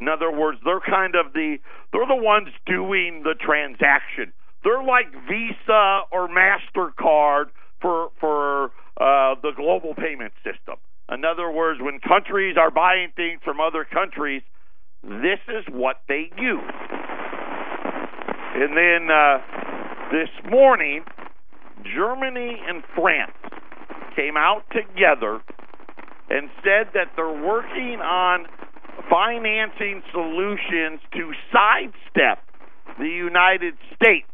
In 0.00 0.08
other 0.08 0.30
words, 0.30 0.58
they're 0.64 0.80
kind 0.80 1.14
of 1.16 1.32
the 1.32 1.56
they're 1.92 2.06
the 2.06 2.22
ones 2.22 2.48
doing 2.66 3.22
the 3.24 3.34
transaction. 3.34 4.32
They're 4.62 4.84
like 4.84 5.10
Visa 5.26 6.02
or 6.12 6.28
Mastercard 6.28 7.46
for 7.80 8.10
for 8.20 8.66
uh, 9.00 9.40
the 9.42 9.52
global 9.56 9.94
payment 9.94 10.34
system. 10.44 10.76
In 11.10 11.24
other 11.24 11.50
words, 11.50 11.80
when 11.80 11.98
countries 12.00 12.56
are 12.58 12.70
buying 12.70 13.08
things 13.16 13.40
from 13.44 13.58
other 13.60 13.84
countries, 13.84 14.42
this 15.02 15.40
is 15.48 15.64
what 15.70 16.02
they 16.08 16.30
use. 16.36 16.60
And 18.58 18.76
then 18.76 19.10
uh, 19.10 19.38
this 20.12 20.30
morning, 20.50 21.04
Germany 21.94 22.56
and 22.66 22.82
France 22.94 23.32
came 24.16 24.36
out 24.36 24.64
together 24.72 25.40
and 26.28 26.50
said 26.62 26.92
that 26.94 27.14
they're 27.14 27.42
working 27.42 28.00
on 28.00 28.46
financing 29.08 30.02
solutions 30.12 31.00
to 31.12 31.32
sidestep 31.52 32.42
the 32.98 33.08
United 33.08 33.74
States. 33.94 34.26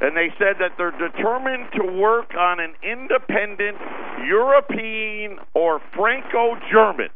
And 0.00 0.16
they 0.16 0.28
said 0.38 0.60
that 0.60 0.76
they're 0.76 0.90
determined 0.90 1.72
to 1.76 1.84
work 1.86 2.34
on 2.36 2.60
an 2.60 2.74
independent 2.82 3.78
European 4.26 5.38
or 5.54 5.80
Franco 5.94 6.56
German. 6.70 7.08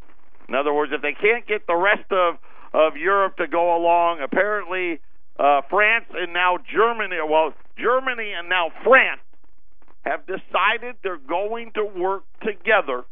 In 0.49 0.55
other 0.55 0.73
words, 0.73 0.93
if 0.95 1.03
they 1.03 1.13
can't 1.13 1.47
get 1.47 1.67
the 1.67 1.77
rest 1.77 2.11
of, 2.11 2.37
of 2.73 2.97
Europe 2.97 3.37
to 3.37 3.47
go 3.47 3.77
along, 3.77 4.21
apparently 4.23 5.01
uh, 5.39 5.61
France 5.69 6.07
and 6.15 6.33
now 6.33 6.59
Germany, 6.73 7.17
well, 7.29 7.53
Germany 7.79 8.33
and 8.33 8.49
now 8.49 8.71
France 8.83 9.21
have 10.03 10.27
decided 10.27 10.97
they're 11.03 11.19
going 11.19 11.73
to 11.75 11.85
work 11.85 12.25
together 12.43 13.05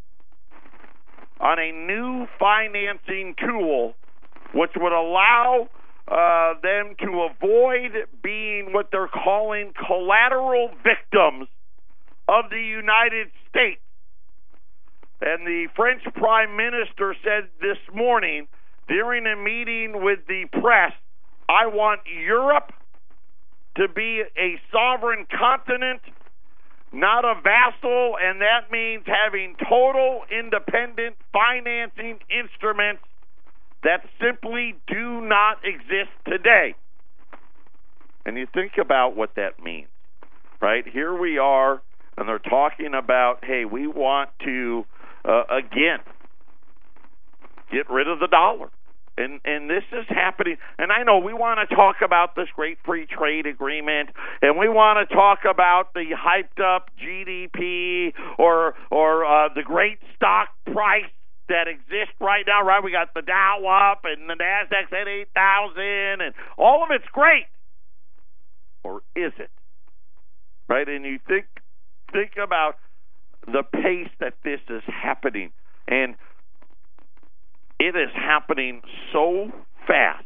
on 1.41 1.59
a 1.59 1.73
new 1.73 2.27
financing 2.39 3.35
tool 3.39 3.95
which 4.55 4.73
would 4.77 4.93
allow 4.93 5.69
uh, 6.09 6.55
them 6.63 6.95
to 6.99 7.29
avoid 7.29 7.93
being 8.23 8.73
what 8.73 8.89
they're 8.91 9.09
calling 9.09 9.73
collateral 9.87 10.71
victims 10.83 11.49
of 12.29 12.51
the 12.51 12.61
United 12.61 13.29
States. 13.49 13.81
And 15.21 15.47
the 15.47 15.67
French 15.75 16.03
Prime 16.15 16.57
Minister 16.57 17.15
said 17.23 17.51
this 17.61 17.79
morning 17.95 18.47
during 18.89 19.27
a 19.27 19.37
meeting 19.37 20.03
with 20.03 20.21
the 20.29 20.45
press, 20.61 20.93
I 21.49 21.67
want 21.67 22.01
Europe 22.07 22.73
to 23.77 23.89
be 23.89 24.23
a 24.37 24.61
sovereign 24.73 25.27
continent 25.31 26.01
not 26.93 27.25
a 27.25 27.35
vassal, 27.43 28.17
and 28.21 28.41
that 28.41 28.71
means 28.71 29.05
having 29.07 29.57
total 29.69 30.23
independent 30.31 31.17
financing 31.33 32.19
instruments 32.31 33.03
that 33.85 34.01
simply 34.21 34.75
do 34.87 35.21
not 35.21 35.59
exist 35.65 36.11
today. 36.27 36.75
And 38.25 38.37
you 38.37 38.47
think 38.53 38.73
about 38.81 39.17
what 39.17 39.37
that 39.37 39.63
means, 39.63 39.89
right? 40.61 40.85
Here 40.87 41.17
we 41.17 41.39
are, 41.39 41.81
and 42.17 42.29
they're 42.29 42.39
talking 42.39 42.95
about, 42.95 43.45
hey, 43.45 43.65
we 43.65 43.87
want 43.87 44.31
to, 44.45 44.85
uh, 45.25 45.45
again, 45.51 46.01
get 47.71 47.89
rid 47.91 48.09
of 48.09 48.19
the 48.19 48.29
dollar 48.29 48.71
and 49.19 49.41
and 49.45 49.69
this 49.69 49.85
is 49.93 50.07
happening. 50.09 50.57
And 50.79 50.93
i 50.93 51.03
know 51.03 51.19
we 51.19 51.35
want 51.35 51.69
to 51.69 51.75
talk 51.75 51.97
about 52.05 52.37
this 52.37 52.49
great 52.55 52.79
free 52.85 53.07
trade 53.07 53.47
agreement 53.47 54.11
and 54.41 54.57
we 54.57 54.69
want 54.69 55.09
to 55.09 55.15
talk 55.15 55.41
about 55.49 55.93
the 55.95 56.15
hyped 56.15 56.63
up 56.63 56.91
gdp 57.03 58.13
or 58.39 58.75
or 58.91 59.25
uh 59.25 59.49
the 59.55 59.63
great 59.63 59.99
stock 60.17 60.49
price 60.73 61.11
that 61.49 61.67
exists 61.67 62.15
right 62.21 62.45
now 62.47 62.65
right? 62.65 62.83
We 62.83 62.93
got 62.93 63.13
the 63.15 63.23
dow 63.23 63.91
up 63.93 64.03
and 64.05 64.29
the 64.31 64.35
nasdaq's 64.35 64.93
at 64.93 65.09
8000 65.09 66.21
and 66.21 66.35
all 66.57 66.83
of 66.85 66.91
it's 66.91 67.09
great. 67.13 67.47
Or 68.85 69.03
is 69.17 69.33
it? 69.39 69.51
Right? 70.69 70.89
And 70.89 71.05
you 71.05 71.19
think 71.27 71.47
think 72.13 72.33
about 72.43 72.77
the 73.47 73.63
pace 73.63 74.11
that 74.21 74.35
this 74.45 74.61
is 74.69 74.83
happening. 74.87 75.51
And 75.87 76.17
it 77.79 77.97
is 77.97 78.11
happening 78.15 78.83
so 79.13 79.51
fast. 79.87 80.25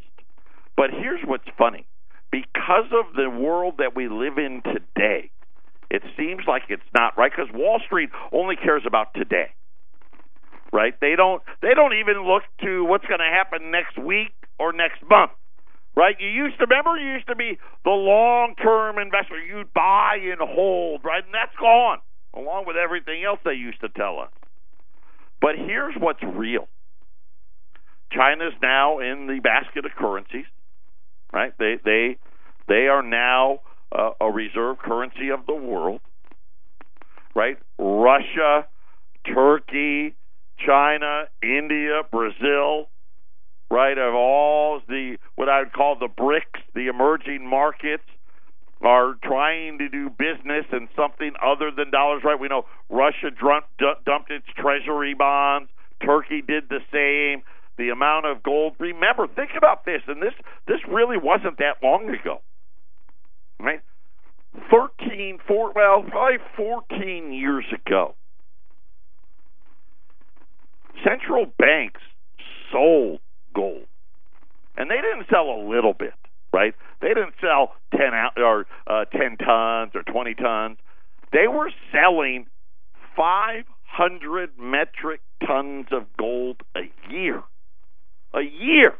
But 0.75 0.89
here's 0.91 1.21
what's 1.25 1.47
funny 1.57 1.85
because 2.31 2.89
of 2.91 3.15
the 3.15 3.29
world 3.29 3.75
that 3.77 3.95
we 3.95 4.09
live 4.09 4.37
in 4.37 4.61
today, 4.63 5.29
it 5.91 6.01
seems 6.17 6.41
like 6.47 6.63
it's 6.69 6.81
not 6.93 7.15
right 7.17 7.31
because 7.31 7.53
Wall 7.53 7.79
Street 7.85 8.09
only 8.31 8.55
cares 8.55 8.81
about 8.87 9.13
today. 9.13 9.53
Right? 10.71 10.99
They 10.99 11.13
don't 11.15 11.43
they 11.61 11.75
don't 11.75 11.93
even 11.93 12.25
look 12.25 12.41
to 12.63 12.83
what's 12.85 13.05
going 13.05 13.19
to 13.19 13.29
happen 13.31 13.69
next 13.69 13.97
week 13.99 14.33
or 14.59 14.73
next 14.73 15.03
month. 15.07 15.31
Right? 15.95 16.15
You 16.19 16.27
used 16.27 16.57
to 16.57 16.65
remember 16.65 16.97
you 16.97 17.13
used 17.13 17.27
to 17.27 17.35
be 17.35 17.59
the 17.85 17.91
long-term 17.91 18.97
investor. 18.97 19.37
You'd 19.37 19.71
buy 19.71 20.17
and 20.19 20.41
hold, 20.41 21.01
right? 21.05 21.23
And 21.23 21.31
that's 21.31 21.55
gone. 21.61 21.99
along 22.35 22.65
with 22.65 22.75
everything 22.75 23.23
else 23.23 23.37
they 23.45 23.53
used 23.53 23.79
to 23.81 23.89
tell 23.89 24.17
us. 24.19 24.31
But 25.39 25.51
here's 25.55 25.93
what's 25.99 26.23
real 26.23 26.67
China's 28.13 28.53
now 28.61 28.99
in 28.99 29.27
the 29.27 29.39
basket 29.39 29.85
of 29.85 29.91
currencies, 29.97 30.45
right? 31.31 31.53
They, 31.57 31.75
they, 31.83 32.17
they 32.67 32.87
are 32.87 33.01
now 33.01 33.59
uh, 33.91 34.11
a 34.21 34.31
reserve 34.31 34.77
currency 34.79 35.29
of 35.29 35.45
the 35.45 35.55
world, 35.55 36.01
right? 37.35 37.57
Russia, 37.77 38.67
Turkey, 39.25 40.15
China, 40.65 41.23
India, 41.41 42.01
Brazil, 42.11 42.87
right, 43.71 43.97
of 43.97 44.13
all 44.13 44.81
the 44.87 45.17
what 45.35 45.49
I 45.49 45.59
would 45.59 45.73
call 45.73 45.97
the 45.97 46.07
BRICS, 46.07 46.61
the 46.75 46.87
emerging 46.87 47.47
markets, 47.47 48.03
are 48.81 49.15
trying 49.23 49.77
to 49.79 49.89
do 49.89 50.09
business 50.09 50.65
in 50.71 50.89
something 50.95 51.31
other 51.43 51.71
than 51.75 51.89
dollars. 51.89 52.21
Right, 52.23 52.39
we 52.39 52.47
know 52.47 52.65
Russia 52.89 53.31
dumped 53.39 54.31
its 54.31 54.45
treasury 54.57 55.13
bonds. 55.13 55.69
Turkey 56.05 56.41
did 56.41 56.69
the 56.69 56.79
same. 56.91 57.43
The 57.77 57.89
amount 57.89 58.25
of 58.25 58.43
gold. 58.43 58.75
Remember, 58.79 59.27
think 59.27 59.51
about 59.57 59.85
this, 59.85 60.01
and 60.07 60.21
this 60.21 60.33
this 60.67 60.79
really 60.87 61.17
wasn't 61.17 61.57
that 61.57 61.81
long 61.81 62.09
ago, 62.09 62.41
right? 63.59 63.81
Thirteen, 64.69 65.39
four, 65.47 65.73
well, 65.73 66.03
probably 66.07 66.37
fourteen 66.55 67.33
years 67.33 67.65
ago. 67.73 68.15
Central 71.03 71.47
banks 71.57 72.01
sold 72.71 73.19
gold. 73.55 73.87
And 74.75 74.89
they 74.89 74.95
didn't 74.95 75.27
sell 75.29 75.49
a 75.49 75.61
little 75.69 75.93
bit, 75.93 76.13
right? 76.51 76.73
They 77.01 77.09
didn't 77.09 77.35
sell 77.39 77.73
10 77.91 78.01
out, 78.13 78.31
or 78.37 78.65
uh, 78.87 79.05
10 79.05 79.37
tons 79.37 79.91
or 79.93 80.03
20 80.03 80.33
tons. 80.35 80.77
They 81.31 81.47
were 81.47 81.69
selling 81.91 82.47
500 83.15 84.51
metric 84.59 85.21
tons 85.45 85.87
of 85.91 86.05
gold 86.17 86.61
a 86.75 86.91
year. 87.11 87.43
A 88.33 88.41
year. 88.41 88.93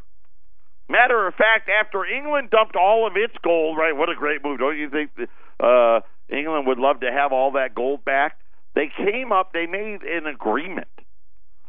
Matter 0.88 1.26
of 1.26 1.34
fact, 1.34 1.68
after 1.68 2.04
England 2.04 2.50
dumped 2.50 2.76
all 2.76 3.06
of 3.06 3.14
its 3.16 3.34
gold, 3.42 3.78
right? 3.78 3.96
What 3.96 4.10
a 4.10 4.14
great 4.14 4.44
move! 4.44 4.58
Don't 4.58 4.78
you 4.78 4.90
think 4.90 5.10
uh, 5.58 6.00
England 6.28 6.66
would 6.66 6.78
love 6.78 7.00
to 7.00 7.10
have 7.10 7.32
all 7.32 7.52
that 7.52 7.74
gold 7.74 8.04
back? 8.04 8.36
They 8.74 8.90
came 8.94 9.32
up. 9.32 9.52
They 9.52 9.66
made 9.66 10.02
an 10.02 10.26
agreement 10.26 10.88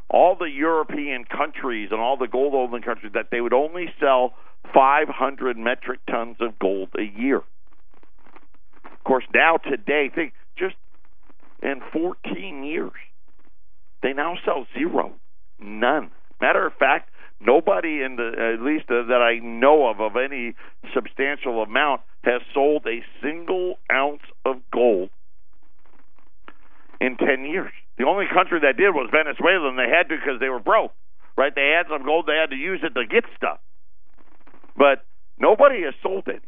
all 0.10 0.36
the 0.36 0.50
European 0.50 1.26
countries 1.26 1.90
and 1.92 2.00
all 2.00 2.18
the 2.18 2.28
gold 2.28 2.54
holding 2.54 2.82
countries 2.82 3.14
that 3.14 3.28
they 3.32 3.42
would 3.42 3.54
only 3.54 3.88
sell 4.00 4.34
500 4.74 5.58
metric 5.58 6.00
tons 6.10 6.38
of 6.40 6.58
gold 6.60 6.90
a 6.98 7.04
year. 7.04 7.38
Of 8.86 9.04
course, 9.04 9.26
now 9.34 9.58
today, 9.58 10.10
think 10.14 10.34
just 10.58 10.76
in 11.62 11.82
14 11.92 12.64
years, 12.64 12.92
they 14.02 14.14
now 14.14 14.36
sell 14.46 14.68
zero, 14.78 15.14
none. 15.60 16.12
Matter 16.40 16.66
of 16.66 16.74
fact, 16.74 17.10
nobody 17.40 18.02
in 18.02 18.16
the 18.16 18.56
at 18.56 18.62
least 18.62 18.86
uh, 18.90 19.04
that 19.08 19.22
I 19.22 19.40
know 19.40 19.88
of 19.88 20.00
of 20.00 20.16
any 20.16 20.56
substantial 20.94 21.62
amount 21.62 22.02
has 22.24 22.42
sold 22.54 22.86
a 22.88 23.04
single 23.22 23.76
ounce 23.92 24.24
of 24.46 24.58
gold 24.72 25.10
in 27.00 27.18
10 27.18 27.46
years. 27.46 27.72
The 27.98 28.06
only 28.06 28.26
country 28.32 28.60
that 28.62 28.78
did 28.78 28.90
was 28.92 29.10
Venezuela, 29.12 29.70
and 29.70 29.78
they 29.78 29.90
had 29.90 30.10
to 30.10 30.18
because 30.18 30.40
they 30.40 30.50
were 30.50 30.60
broke. 30.60 30.92
Right? 31.38 31.54
They 31.54 31.76
had 31.76 31.88
some 31.90 32.06
gold, 32.06 32.26
they 32.28 32.40
had 32.40 32.50
to 32.50 32.56
use 32.56 32.80
it 32.84 32.96
to 32.96 33.06
get 33.06 33.26
stuff. 33.36 33.60
But 34.78 35.06
nobody 35.38 35.84
has 35.84 35.94
sold 36.02 36.24
any. 36.28 36.40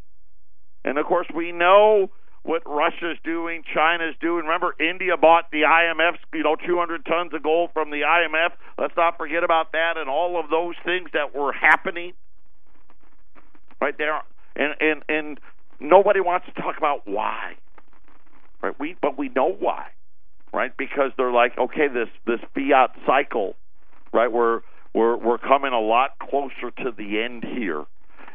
And 0.83 0.97
of 0.97 1.05
course, 1.05 1.27
we 1.35 1.51
know 1.51 2.09
what 2.47 2.63
Russia's 2.65 3.17
doing, 3.23 3.63
China's 3.73 4.15
doing. 4.21 4.45
Remember, 4.45 4.73
India 4.79 5.17
bought 5.17 5.51
the 5.51 5.61
IMF's, 5.61 6.19
you 6.33 6.43
know, 6.43 6.55
200 6.55 7.05
tons 7.05 7.33
of 7.33 7.43
gold 7.43 7.71
from 7.73 7.91
the 7.91 8.01
IMF. 8.01 8.51
Let's 8.77 8.95
not 8.95 9.17
forget 9.17 9.43
about 9.43 9.73
that 9.73 9.97
and 9.97 10.09
all 10.09 10.39
of 10.39 10.49
those 10.49 10.75
things 10.85 11.09
that 11.13 11.35
were 11.35 11.51
happening. 11.51 12.13
Right 13.79 13.95
there, 13.97 14.21
and 14.55 14.73
and 14.79 15.03
and 15.07 15.39
nobody 15.79 16.19
wants 16.19 16.47
to 16.47 16.61
talk 16.61 16.77
about 16.77 17.01
why. 17.05 17.53
Right? 18.63 18.73
We 18.79 18.95
but 18.99 19.17
we 19.17 19.29
know 19.29 19.55
why 19.59 19.89
right? 20.53 20.75
Because 20.77 21.11
they're 21.17 21.31
like, 21.31 21.57
okay, 21.57 21.87
this 21.87 22.09
this 22.25 22.39
fiat 22.55 22.91
cycle, 23.05 23.55
right? 24.11 24.31
We're 24.31 24.61
we're 24.93 25.15
we're 25.17 25.37
coming 25.37 25.73
a 25.73 25.79
lot 25.79 26.17
closer 26.19 26.71
to 26.83 26.91
the 26.97 27.21
end 27.21 27.43
here, 27.43 27.85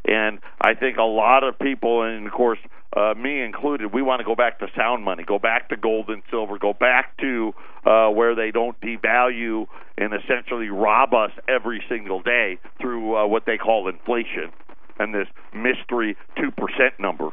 and 0.04 0.38
I 0.60 0.74
think 0.74 0.98
a 0.98 1.02
lot 1.02 1.44
of 1.44 1.58
people, 1.58 2.02
and 2.02 2.26
of 2.26 2.32
course 2.32 2.58
uh, 2.96 3.14
me 3.14 3.40
included, 3.42 3.92
we 3.92 4.02
want 4.02 4.20
to 4.20 4.24
go 4.24 4.34
back 4.34 4.58
to 4.58 4.66
sound 4.76 5.04
money, 5.04 5.24
go 5.24 5.38
back 5.38 5.68
to 5.70 5.76
gold 5.76 6.08
and 6.08 6.22
silver, 6.30 6.58
go 6.58 6.72
back 6.72 7.16
to 7.18 7.52
uh, 7.86 8.08
where 8.08 8.34
they 8.34 8.50
don't 8.50 8.78
devalue 8.80 9.66
and 9.96 10.12
essentially 10.14 10.68
rob 10.68 11.14
us 11.14 11.30
every 11.48 11.82
single 11.88 12.20
day 12.22 12.58
through 12.80 13.16
uh, 13.16 13.26
what 13.26 13.44
they 13.46 13.56
call 13.56 13.88
inflation 13.88 14.50
and 14.98 15.14
this 15.14 15.26
mystery 15.54 16.16
two 16.36 16.50
percent 16.50 16.98
number. 16.98 17.30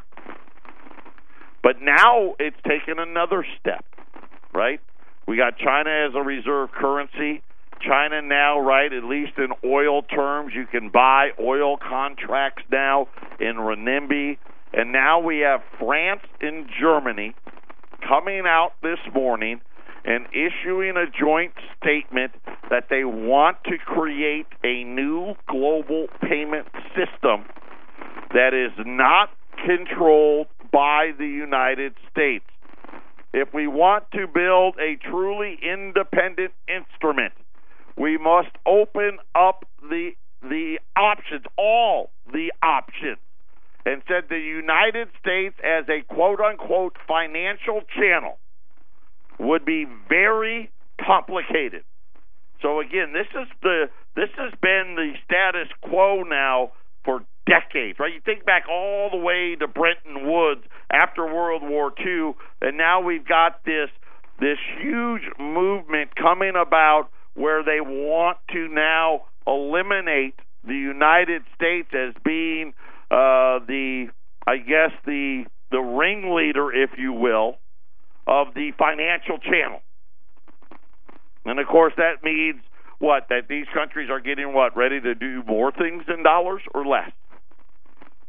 But 1.62 1.82
now 1.82 2.36
it's 2.40 2.58
taken 2.66 3.00
another 3.00 3.46
step 3.60 3.84
right? 4.54 4.80
We 5.28 5.38
got 5.38 5.58
China 5.58 5.90
as 5.90 6.16
a 6.16 6.22
reserve 6.22 6.72
currency. 6.72 7.42
China 7.82 8.22
now, 8.22 8.60
right, 8.60 8.92
at 8.92 9.04
least 9.04 9.34
in 9.38 9.50
oil 9.64 10.02
terms, 10.02 10.54
you 10.54 10.66
can 10.66 10.90
buy 10.90 11.30
oil 11.40 11.78
contracts 11.78 12.64
now 12.72 13.08
in 13.40 13.56
renminbi. 13.56 14.38
And 14.74 14.92
now 14.92 15.20
we 15.20 15.40
have 15.40 15.62
France 15.80 16.22
and 16.42 16.70
Germany 16.80 17.34
coming 18.08 18.44
out 18.46 18.72
this 18.82 19.00
morning 19.14 19.62
and 20.06 20.28
issuing 20.32 20.96
a 20.96 21.06
joint 21.06 21.54
statement 21.82 22.32
that 22.70 22.86
they 22.90 23.04
want 23.04 23.58
to 23.66 23.78
create 23.78 24.48
a 24.64 24.84
new 24.84 25.34
global 25.48 26.08
payment 26.22 26.68
system 26.96 27.46
that 28.34 28.54
is 28.54 28.72
not 28.86 29.30
controlled 29.66 30.48
by 30.72 31.12
the 31.18 31.26
United 31.26 31.94
States. 32.12 32.46
If 33.34 33.54
we 33.54 33.68
want 33.68 34.06
to 34.14 34.28
build 34.28 34.76
a 34.80 34.98
truly 35.10 35.60
independent 35.62 36.54
instrument, 36.68 37.34
we 37.98 38.18
must 38.18 38.50
open 38.66 39.18
up 39.36 39.66
the 39.82 40.12
the 40.42 40.80
options, 40.96 41.44
all 41.58 42.12
the 42.32 42.54
options, 42.64 43.18
and 43.86 44.02
said 44.08 44.26
the 44.30 44.40
United 44.40 45.08
States 45.20 45.56
as 45.64 45.86
a 45.90 46.02
quote 46.14 46.40
unquote 46.40 46.96
financial 47.08 47.82
channel 47.96 48.38
would 49.40 49.66
be 49.66 49.86
very 50.08 50.70
complicated. 51.06 51.84
So 52.62 52.82
again, 52.82 53.14
this 53.14 53.28
is 53.40 53.48
the 53.62 53.90
this 54.16 54.30
has 54.38 54.54
been 54.62 54.96
the 54.96 55.14
status 55.24 55.70
quo 55.82 56.24
now 56.24 56.72
for 57.06 57.24
decades, 57.48 58.00
right? 58.00 58.14
You 58.14 58.22
think 58.24 58.46
back 58.46 58.64
all 58.70 59.10
the 59.10 59.18
way 59.18 59.56
to 59.60 59.68
Bretton 59.68 60.28
Woods 60.28 60.62
after 60.92 61.26
World 61.26 61.64
War 61.64 61.94
II, 62.06 62.34
and 62.62 62.78
now 62.78 63.02
we've 63.02 63.28
got 63.28 63.64
this 63.64 63.90
this 64.40 64.58
huge 64.82 65.24
movement 65.40 66.16
coming 66.16 66.54
about 66.56 67.10
where 67.34 67.64
they 67.64 67.80
want 67.80 68.38
to 68.52 68.68
now 68.68 69.24
eliminate 69.48 70.36
the 70.66 70.74
United 70.76 71.44
States 71.56 71.90
as 71.94 72.14
being 72.24 72.74
uh, 73.12 73.60
the, 73.66 74.08
I 74.46 74.58
guess 74.58 74.92
the 75.06 75.46
the 75.72 75.80
ringleader, 75.80 76.72
if 76.72 76.92
you 76.98 77.14
will, 77.14 77.58
of 78.26 78.54
the 78.56 78.72
financial 78.78 79.38
channel. 79.38 79.82
And 81.46 81.60
of 81.60 81.68
course, 81.68 81.94
that 81.98 82.24
means 82.24 82.62
what? 83.00 83.28
That 83.30 83.48
these 83.48 83.66
countries 83.74 84.10
are 84.10 84.20
getting 84.20 84.54
what? 84.54 84.76
Ready 84.76 85.00
to 85.00 85.16
do 85.16 85.44
more 85.48 85.72
things 85.72 86.04
in 86.08 86.24
dollars 86.24 86.62
or 86.74 86.86
less? 86.86 87.12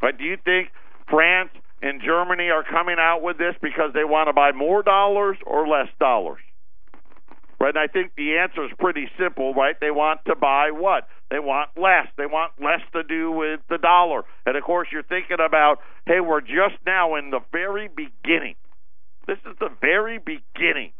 But 0.00 0.18
do 0.18 0.24
you 0.24 0.36
think 0.44 0.68
France 1.08 1.50
and 1.82 2.00
Germany 2.02 2.50
are 2.50 2.64
coming 2.64 2.96
out 2.98 3.22
with 3.22 3.38
this 3.38 3.54
because 3.62 3.92
they 3.94 4.04
want 4.04 4.28
to 4.28 4.32
buy 4.32 4.52
more 4.52 4.82
dollars 4.82 5.36
or 5.46 5.66
less 5.66 5.88
dollars? 5.98 6.40
Right? 7.60 7.76
And 7.76 7.78
I 7.78 7.88
think 7.92 8.12
the 8.16 8.38
answer 8.38 8.64
is 8.64 8.70
pretty 8.78 9.10
simple, 9.18 9.52
right? 9.52 9.76
They 9.78 9.90
want 9.90 10.20
to 10.26 10.34
buy 10.34 10.70
what? 10.72 11.06
They 11.30 11.38
want 11.38 11.70
less. 11.76 12.08
They 12.16 12.24
want 12.24 12.52
less 12.58 12.80
to 12.94 13.02
do 13.02 13.30
with 13.30 13.60
the 13.68 13.76
dollar. 13.76 14.22
And 14.46 14.56
of 14.56 14.64
course, 14.64 14.88
you're 14.90 15.02
thinking 15.02 15.36
about, 15.44 15.78
hey, 16.06 16.20
we're 16.20 16.40
just 16.40 16.80
now 16.86 17.16
in 17.16 17.30
the 17.30 17.40
very 17.52 17.88
beginning. 17.88 18.54
This 19.26 19.38
is 19.44 19.54
the 19.60 19.68
very 19.80 20.18
beginning 20.18 20.92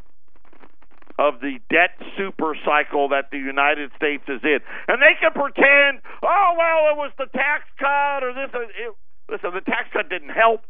of 1.19 1.41
the 1.41 1.59
debt 1.69 1.97
super 2.17 2.55
cycle 2.65 3.09
that 3.09 3.31
the 3.33 3.39
United 3.39 3.91
States 3.97 4.25
is 4.29 4.41
in. 4.45 4.61
And 4.87 5.01
they 5.01 5.17
can 5.21 5.33
pretend, 5.33 6.05
oh, 6.23 6.55
well, 6.57 6.93
it 6.93 6.97
was 6.97 7.13
the 7.19 7.27
tax 7.33 7.65
cut 7.79 8.23
or 8.23 8.33
this. 8.33 8.51
It, 8.55 8.95
listen, 9.29 9.51
the 9.55 9.61
tax 9.61 9.89
cut 9.93 10.09
didn't 10.09 10.31
help. 10.31 10.61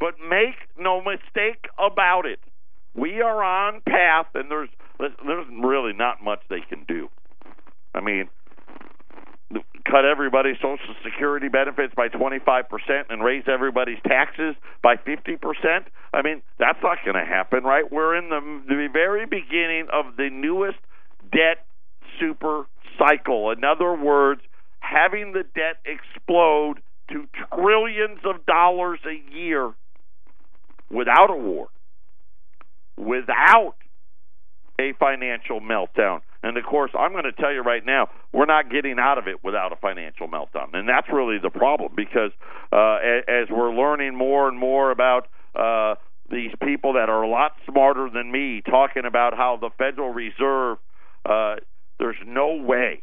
But 0.00 0.14
make 0.18 0.56
no 0.78 1.00
mistake 1.00 1.68
about 1.78 2.26
it. 2.26 2.40
We 2.94 3.20
are 3.20 3.42
on 3.42 3.80
path, 3.86 4.26
and 4.34 4.50
there's 4.50 4.68
there's 4.98 5.46
really 5.62 5.92
not 5.92 6.22
much 6.22 6.40
they 6.48 6.60
can 6.60 6.84
do. 6.86 7.08
I 7.94 8.00
mean, 8.00 8.28
cut 9.84 10.04
everybody's 10.04 10.56
Social 10.56 10.94
Security 11.04 11.48
benefits 11.48 11.94
by 11.94 12.08
25% 12.08 12.64
and 13.08 13.22
raise 13.22 13.44
everybody's 13.46 13.98
taxes 14.06 14.54
by 14.82 14.96
50%. 14.96 15.38
I 16.12 16.22
mean, 16.22 16.42
that's 16.58 16.78
not 16.82 16.98
going 17.04 17.16
to 17.16 17.24
happen, 17.24 17.64
right? 17.64 17.90
We're 17.90 18.16
in 18.16 18.30
the, 18.30 18.62
the 18.68 18.88
very 18.92 19.26
beginning 19.26 19.86
of 19.92 20.16
the 20.16 20.30
newest 20.30 20.78
debt 21.32 21.66
super 22.18 22.66
cycle. 22.98 23.50
In 23.50 23.64
other 23.64 23.94
words, 23.94 24.40
having 24.80 25.32
the 25.32 25.44
debt 25.54 25.76
explode 25.84 26.80
to 27.10 27.26
trillions 27.52 28.20
of 28.24 28.46
dollars 28.46 29.00
a 29.06 29.34
year 29.34 29.72
without 30.90 31.30
a 31.30 31.36
war, 31.36 31.68
without 32.96 33.74
a 34.80 34.92
financial 34.98 35.60
meltdown. 35.60 36.20
And 36.42 36.58
of 36.58 36.64
course, 36.64 36.90
I'm 36.98 37.12
going 37.12 37.24
to 37.24 37.32
tell 37.32 37.52
you 37.52 37.62
right 37.62 37.84
now, 37.84 38.08
we're 38.32 38.46
not 38.46 38.70
getting 38.70 38.98
out 38.98 39.18
of 39.18 39.28
it 39.28 39.42
without 39.42 39.72
a 39.72 39.76
financial 39.76 40.28
meltdown. 40.28 40.74
And 40.74 40.88
that's 40.88 41.06
really 41.12 41.38
the 41.42 41.50
problem 41.50 41.92
because 41.96 42.32
uh, 42.72 42.98
as 43.28 43.48
we're 43.50 43.74
learning 43.74 44.14
more 44.16 44.48
and 44.48 44.58
more 44.58 44.90
about 44.90 45.28
uh, 45.54 45.94
these 46.30 46.50
people 46.62 46.94
that 46.94 47.08
are 47.08 47.22
a 47.22 47.28
lot 47.28 47.52
smarter 47.70 48.10
than 48.12 48.30
me 48.30 48.62
talking 48.62 49.04
about 49.06 49.34
how 49.34 49.58
the 49.60 49.70
Federal 49.78 50.12
Reserve, 50.12 50.78
uh, 51.24 51.56
there's 51.98 52.16
no 52.26 52.56
way 52.56 53.02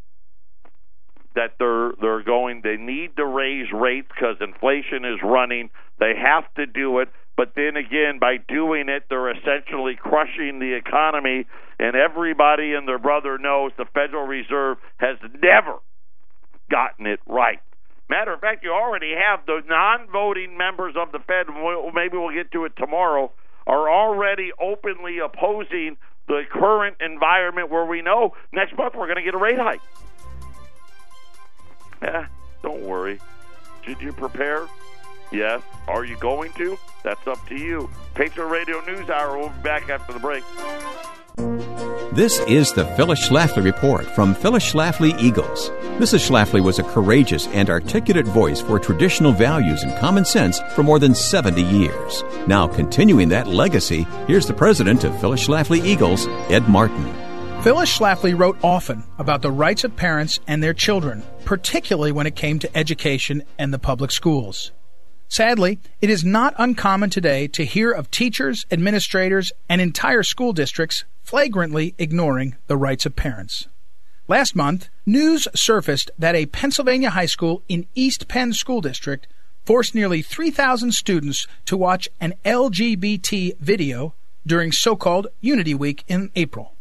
that 1.33 1.53
they're 1.59 1.93
they're 2.01 2.23
going 2.23 2.61
they 2.61 2.75
need 2.75 3.15
to 3.15 3.25
raise 3.25 3.67
rates 3.73 4.09
because 4.13 4.35
inflation 4.41 5.05
is 5.05 5.19
running 5.23 5.69
they 5.99 6.13
have 6.13 6.43
to 6.55 6.65
do 6.65 6.99
it 6.99 7.07
but 7.37 7.53
then 7.55 7.75
again 7.75 8.19
by 8.19 8.37
doing 8.37 8.89
it 8.89 9.03
they're 9.09 9.31
essentially 9.31 9.95
crushing 9.95 10.59
the 10.59 10.73
economy 10.73 11.45
and 11.79 11.95
everybody 11.95 12.73
and 12.73 12.87
their 12.87 12.99
brother 12.99 13.37
knows 13.37 13.71
the 13.77 13.85
federal 13.93 14.25
reserve 14.25 14.77
has 14.97 15.17
never 15.41 15.79
gotten 16.69 17.05
it 17.05 17.19
right 17.27 17.59
matter 18.09 18.33
of 18.33 18.39
fact 18.39 18.63
you 18.63 18.71
already 18.71 19.13
have 19.13 19.45
the 19.45 19.61
non-voting 19.67 20.57
members 20.57 20.95
of 20.97 21.11
the 21.11 21.19
fed 21.19 21.47
maybe 21.93 22.17
we'll 22.17 22.33
get 22.33 22.51
to 22.51 22.65
it 22.65 22.73
tomorrow 22.77 23.31
are 23.67 23.89
already 23.89 24.51
openly 24.59 25.19
opposing 25.19 25.97
the 26.27 26.43
current 26.51 26.95
environment 27.01 27.69
where 27.69 27.85
we 27.85 28.01
know 28.01 28.33
next 28.51 28.75
month 28.77 28.93
we're 28.95 29.07
going 29.07 29.17
to 29.17 29.23
get 29.23 29.33
a 29.33 29.37
rate 29.37 29.59
hike 29.59 29.81
Eh, 32.01 32.25
don't 32.63 32.81
worry. 32.81 33.19
Did 33.85 34.01
you 34.01 34.11
prepare? 34.11 34.67
Yes. 35.31 35.61
Are 35.87 36.05
you 36.05 36.17
going 36.17 36.51
to? 36.53 36.77
That's 37.03 37.25
up 37.27 37.45
to 37.47 37.55
you. 37.55 37.89
Patriot 38.13 38.47
Radio 38.47 38.81
News 38.85 39.09
Hour. 39.09 39.37
We'll 39.37 39.49
be 39.49 39.61
back 39.61 39.89
after 39.89 40.13
the 40.13 40.19
break. 40.19 40.43
This 42.13 42.39
is 42.39 42.73
the 42.73 42.85
Phyllis 42.97 43.29
Schlafly 43.29 43.63
Report 43.63 44.05
from 44.05 44.35
Phyllis 44.35 44.73
Schlafly 44.73 45.17
Eagles. 45.17 45.69
Mrs. 45.97 46.29
Schlafly 46.29 46.61
was 46.61 46.77
a 46.77 46.83
courageous 46.83 47.47
and 47.47 47.69
articulate 47.69 48.25
voice 48.25 48.59
for 48.59 48.77
traditional 48.79 49.31
values 49.31 49.83
and 49.83 49.97
common 49.97 50.25
sense 50.25 50.59
for 50.75 50.83
more 50.83 50.99
than 50.99 51.15
70 51.15 51.61
years. 51.61 52.23
Now, 52.47 52.67
continuing 52.67 53.29
that 53.29 53.47
legacy, 53.47 54.05
here's 54.27 54.45
the 54.45 54.53
president 54.53 55.05
of 55.05 55.17
Phyllis 55.21 55.47
Schlafly 55.47 55.85
Eagles, 55.85 56.27
Ed 56.49 56.67
Martin. 56.67 57.13
Phyllis 57.61 57.97
Schlafly 57.97 58.37
wrote 58.37 58.57
often 58.61 59.05
about 59.17 59.41
the 59.41 59.51
rights 59.51 59.85
of 59.85 59.95
parents 59.95 60.41
and 60.47 60.61
their 60.61 60.73
children, 60.73 61.23
particularly 61.45 62.11
when 62.11 62.27
it 62.27 62.35
came 62.35 62.59
to 62.59 62.77
education 62.77 63.43
and 63.57 63.73
the 63.73 63.79
public 63.79 64.11
schools. 64.11 64.73
Sadly, 65.31 65.79
it 66.01 66.09
is 66.09 66.25
not 66.25 66.53
uncommon 66.57 67.09
today 67.09 67.47
to 67.47 67.63
hear 67.63 67.89
of 67.89 68.11
teachers, 68.11 68.65
administrators, 68.69 69.53
and 69.69 69.79
entire 69.79 70.23
school 70.23 70.51
districts 70.51 71.05
flagrantly 71.23 71.95
ignoring 71.97 72.57
the 72.67 72.75
rights 72.75 73.05
of 73.05 73.15
parents. 73.15 73.69
Last 74.27 74.57
month, 74.57 74.89
news 75.05 75.47
surfaced 75.55 76.11
that 76.19 76.35
a 76.35 76.47
Pennsylvania 76.47 77.11
high 77.11 77.27
school 77.27 77.63
in 77.69 77.87
East 77.95 78.27
Penn 78.27 78.51
School 78.51 78.81
District 78.81 79.25
forced 79.63 79.95
nearly 79.95 80.21
3,000 80.21 80.91
students 80.91 81.47
to 81.63 81.77
watch 81.77 82.09
an 82.19 82.33
LGBT 82.43 83.57
video 83.57 84.13
during 84.45 84.73
so 84.73 84.97
called 84.97 85.27
Unity 85.39 85.73
Week 85.73 86.03
in 86.09 86.29
April. 86.35 86.73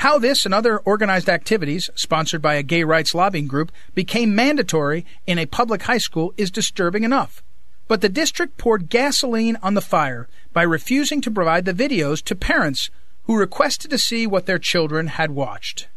How 0.00 0.18
this 0.18 0.44
and 0.44 0.52
other 0.52 0.76
organized 0.80 1.30
activities, 1.30 1.88
sponsored 1.94 2.42
by 2.42 2.56
a 2.56 2.62
gay 2.62 2.84
rights 2.84 3.14
lobbying 3.14 3.46
group, 3.46 3.72
became 3.94 4.34
mandatory 4.34 5.06
in 5.26 5.38
a 5.38 5.46
public 5.46 5.84
high 5.84 5.96
school 5.96 6.34
is 6.36 6.50
disturbing 6.50 7.02
enough. 7.02 7.42
But 7.88 8.02
the 8.02 8.08
district 8.10 8.58
poured 8.58 8.90
gasoline 8.90 9.56
on 9.62 9.74
the 9.74 9.80
fire 9.80 10.28
by 10.52 10.62
refusing 10.62 11.20
to 11.22 11.30
provide 11.30 11.64
the 11.64 11.72
videos 11.72 12.22
to 12.24 12.36
parents 12.36 12.90
who 13.24 13.36
requested 13.36 13.90
to 13.90 13.98
see 13.98 14.26
what 14.26 14.46
their 14.46 14.58
children 14.58 15.08
had 15.08 15.30
watched. 15.30 15.88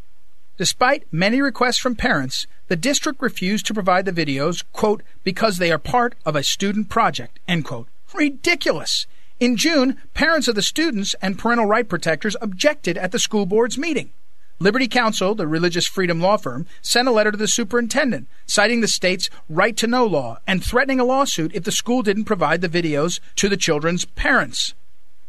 Despite 0.58 1.12
many 1.12 1.42
requests 1.42 1.78
from 1.78 1.96
parents, 1.96 2.48
the 2.68 2.76
district 2.76 3.22
refused 3.22 3.66
to 3.66 3.74
provide 3.74 4.06
the 4.06 4.14
videos, 4.14 4.64
quote, 4.72 5.04
because 5.24 5.58
they 5.58 5.72
are 5.72 5.78
part 5.78 6.16
of 6.26 6.36
a 6.36 6.44
student 6.44 6.88
project, 6.88 7.40
end 7.48 7.66
quote. 7.66 7.88
Ridiculous! 8.14 9.08
In 9.40 9.58
June, 9.58 9.98
parents 10.14 10.48
of 10.48 10.56
the 10.56 10.62
students 10.62 11.16
and 11.22 11.40
parental 11.40 11.66
right 11.66 11.88
protectors 11.88 12.36
objected 12.42 12.98
at 12.98 13.12
the 13.12 13.20
school 13.20 13.46
board's 13.46 13.78
meeting. 13.78 14.12
Liberty 14.62 14.88
Counsel, 14.88 15.34
the 15.34 15.47
religious 15.47 15.88
freedom 15.88 16.21
law 16.21 16.38
firm, 16.38 16.67
sent 16.84 17.08
a 17.08 17.12
letter 17.12 17.32
to 17.32 17.38
the 17.38 17.47
superintendent 17.47 18.28
citing 18.45 18.82
the 18.82 18.88
state's 18.88 19.28
right 19.50 19.76
to 19.76 19.88
know 19.88 20.06
law 20.06 20.38
and 20.45 20.63
threatening 20.63 21.00
a 21.00 21.04
lawsuit 21.04 21.52
if 21.56 21.63
the 21.63 21.71
school 21.71 22.04
didn't 22.04 22.26
provide 22.26 22.62
the 22.62 22.69
videos 22.69 23.19
to 23.38 23.50
the 23.50 23.58
children's 23.58 24.06
parents. 24.06 24.76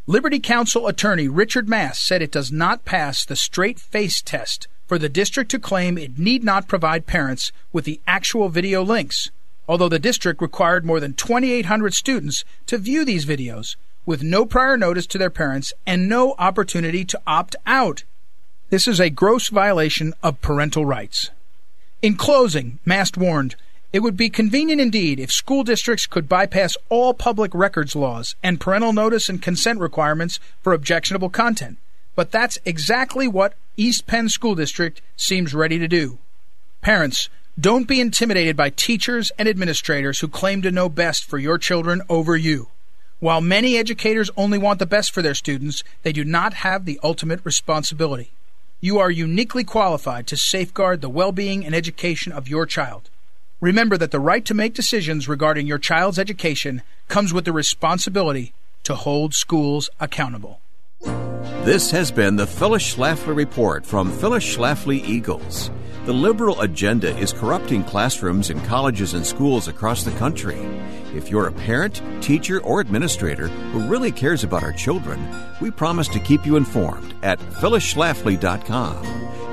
Liberty 0.06 0.38
Counsel 0.38 0.86
attorney 0.86 1.28
Richard 1.28 1.66
Mast 1.66 2.06
said 2.06 2.20
it 2.20 2.30
does 2.30 2.52
not 2.52 2.84
pass 2.84 3.24
the 3.24 3.34
straight 3.34 3.80
face 3.80 4.20
test 4.20 4.68
for 4.86 4.98
the 4.98 5.08
district 5.08 5.50
to 5.52 5.58
claim 5.58 5.96
it 5.96 6.18
need 6.18 6.44
not 6.44 6.68
provide 6.68 7.06
parents 7.06 7.52
with 7.72 7.86
the 7.86 8.02
actual 8.06 8.50
video 8.50 8.82
links, 8.82 9.30
although 9.66 9.88
the 9.88 9.98
district 9.98 10.42
required 10.42 10.84
more 10.84 11.00
than 11.00 11.14
2,800 11.14 11.94
students 11.94 12.44
to 12.66 12.76
view 12.76 13.02
these 13.02 13.24
videos 13.24 13.76
with 14.04 14.22
no 14.22 14.44
prior 14.44 14.76
notice 14.76 15.06
to 15.06 15.16
their 15.16 15.30
parents 15.30 15.72
and 15.86 16.06
no 16.06 16.34
opportunity 16.38 17.02
to 17.02 17.18
opt 17.26 17.56
out. 17.64 18.04
This 18.72 18.88
is 18.88 19.00
a 19.00 19.11
gross 19.11 19.50
violation 19.50 20.14
of 20.22 20.40
parental 20.40 20.87
rights. 20.87 21.28
In 22.00 22.16
closing, 22.16 22.78
Mast 22.87 23.18
warned, 23.18 23.54
it 23.92 23.98
would 23.98 24.16
be 24.16 24.30
convenient 24.30 24.80
indeed 24.80 25.20
if 25.20 25.30
school 25.30 25.62
districts 25.62 26.06
could 26.06 26.26
bypass 26.26 26.78
all 26.88 27.12
public 27.12 27.54
records 27.54 27.94
laws 27.94 28.35
and 28.42 28.58
parental 28.58 28.94
notice 28.94 29.28
and 29.28 29.42
consent 29.42 29.78
requirements 29.78 30.40
for 30.62 30.72
objectionable 30.72 31.28
content. 31.28 31.76
But 32.16 32.30
that's 32.30 32.56
exactly 32.64 33.28
what 33.28 33.52
East 33.76 34.06
Penn 34.06 34.30
School 34.30 34.54
District 34.54 35.02
seems 35.18 35.52
ready 35.52 35.78
to 35.78 35.87
do. 35.87 36.16
Parents, 36.80 37.28
don't 37.61 37.87
be 37.87 38.00
intimidated 38.00 38.56
by 38.56 38.70
teachers 38.70 39.30
and 39.38 39.50
administrators 39.50 40.20
who 40.20 40.28
claim 40.28 40.62
to 40.62 40.70
know 40.70 40.88
best 40.88 41.26
for 41.26 41.37
your 41.37 41.58
children 41.58 42.00
over 42.08 42.38
you. 42.38 42.68
While 43.20 43.42
many 43.42 43.76
educators 43.76 44.30
only 44.35 44.56
want 44.56 44.78
the 44.78 44.87
best 44.87 45.12
for 45.12 45.20
their 45.20 45.35
students, 45.35 45.85
they 46.04 46.12
do 46.12 46.24
not 46.24 46.54
have 46.54 46.87
the 46.87 46.98
ultimate 47.02 47.40
responsibility. 47.44 48.32
You 48.84 48.98
are 48.98 49.12
uniquely 49.12 49.62
qualified 49.62 50.26
to 50.26 50.36
safeguard 50.36 51.02
the 51.02 51.08
well 51.08 51.30
being 51.30 51.64
and 51.64 51.72
education 51.72 52.32
of 52.32 52.48
your 52.48 52.66
child. 52.66 53.10
Remember 53.60 53.96
that 53.96 54.10
the 54.10 54.18
right 54.18 54.44
to 54.44 54.54
make 54.54 54.74
decisions 54.74 55.28
regarding 55.28 55.68
your 55.68 55.78
child's 55.78 56.18
education 56.18 56.82
comes 57.06 57.32
with 57.32 57.44
the 57.44 57.52
responsibility 57.52 58.52
to 58.82 58.96
hold 58.96 59.34
schools 59.34 59.88
accountable. 60.00 60.58
This 61.62 61.92
has 61.92 62.10
been 62.10 62.34
the 62.34 62.46
Phyllis 62.48 62.96
Schlafly 62.96 63.36
Report 63.36 63.86
from 63.86 64.10
Phyllis 64.10 64.44
Schlafly 64.44 65.04
Eagles. 65.04 65.70
The 66.04 66.12
liberal 66.12 66.60
agenda 66.60 67.16
is 67.16 67.32
corrupting 67.32 67.84
classrooms 67.84 68.50
in 68.50 68.60
colleges 68.62 69.14
and 69.14 69.24
schools 69.24 69.68
across 69.68 70.02
the 70.02 70.10
country. 70.12 70.58
If 71.14 71.30
you're 71.30 71.46
a 71.46 71.52
parent, 71.52 72.02
teacher, 72.20 72.60
or 72.62 72.80
administrator 72.80 73.46
who 73.46 73.86
really 73.86 74.10
cares 74.10 74.42
about 74.42 74.64
our 74.64 74.72
children, 74.72 75.24
we 75.60 75.70
promise 75.70 76.08
to 76.08 76.18
keep 76.18 76.44
you 76.44 76.56
informed 76.56 77.14
at 77.22 77.38
phyllisschlafly.com 77.38 79.06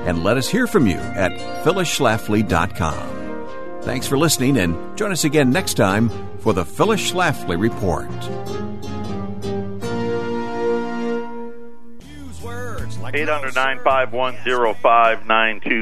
and 0.08 0.24
let 0.24 0.36
us 0.36 0.48
hear 0.48 0.66
from 0.66 0.88
you 0.88 0.96
at 0.96 1.30
phyllisschlafly.com. 1.64 3.82
Thanks 3.82 4.08
for 4.08 4.18
listening 4.18 4.58
and 4.58 4.98
join 4.98 5.12
us 5.12 5.22
again 5.22 5.50
next 5.50 5.74
time 5.74 6.10
for 6.40 6.52
the 6.52 6.64
Phyllis 6.64 7.12
Schlafly 7.12 7.60
Report. 7.60 8.10
800 12.98 13.54
951 13.54 14.34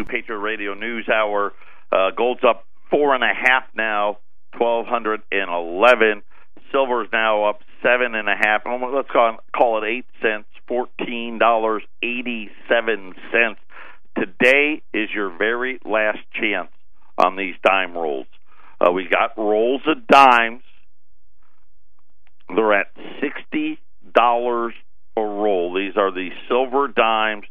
Patriot 0.05 0.39
Radio 0.39 0.75
News 0.75 1.09
Hour. 1.09 1.53
Uh, 1.91 2.11
gold's 2.17 2.43
up 2.45 2.67
four 2.91 3.15
and 3.15 3.25
a 3.25 3.33
half 3.35 3.65
now, 3.75 4.19
1211 4.59 6.23
Silver 6.73 7.05
is 7.05 7.09
now 7.13 7.45
up 7.45 7.61
seven 7.83 8.15
and 8.15 8.29
a 8.29 8.35
half. 8.37 8.63
Let's 8.67 9.11
call, 9.11 9.39
call 9.57 9.83
it 9.83 9.87
eight 9.87 10.07
cents, 10.21 10.47
fourteen 10.67 11.39
dollars 11.39 11.83
eighty-seven 12.03 13.15
cents. 13.33 13.61
Today 14.17 14.83
is 14.93 15.09
your 15.15 15.31
very 15.37 15.81
last 15.85 16.19
chance 16.33 16.71
on 17.17 17.37
these 17.37 17.55
dime 17.63 17.97
rolls. 17.97 18.27
Uh, 18.81 18.91
we 18.93 19.09
got 19.09 19.39
rolls 19.39 19.83
of 19.87 20.07
dimes. 20.07 20.63
They're 22.55 22.75
at 22.75 22.89
sixty 23.21 23.79
dollars 24.15 24.75
roll. 25.21 25.75
These 25.75 25.97
are 25.97 26.11
the 26.11 26.31
silver 26.49 26.89
dimes, 26.89 27.45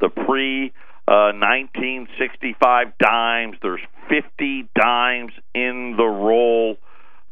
the 0.00 0.08
pre 0.08 0.72
uh, 1.08 1.34
1965 1.34 2.98
dimes. 2.98 3.56
There's 3.60 3.80
50 4.08 4.68
dimes 4.78 5.32
in 5.54 5.94
the 5.96 6.04
roll. 6.04 6.76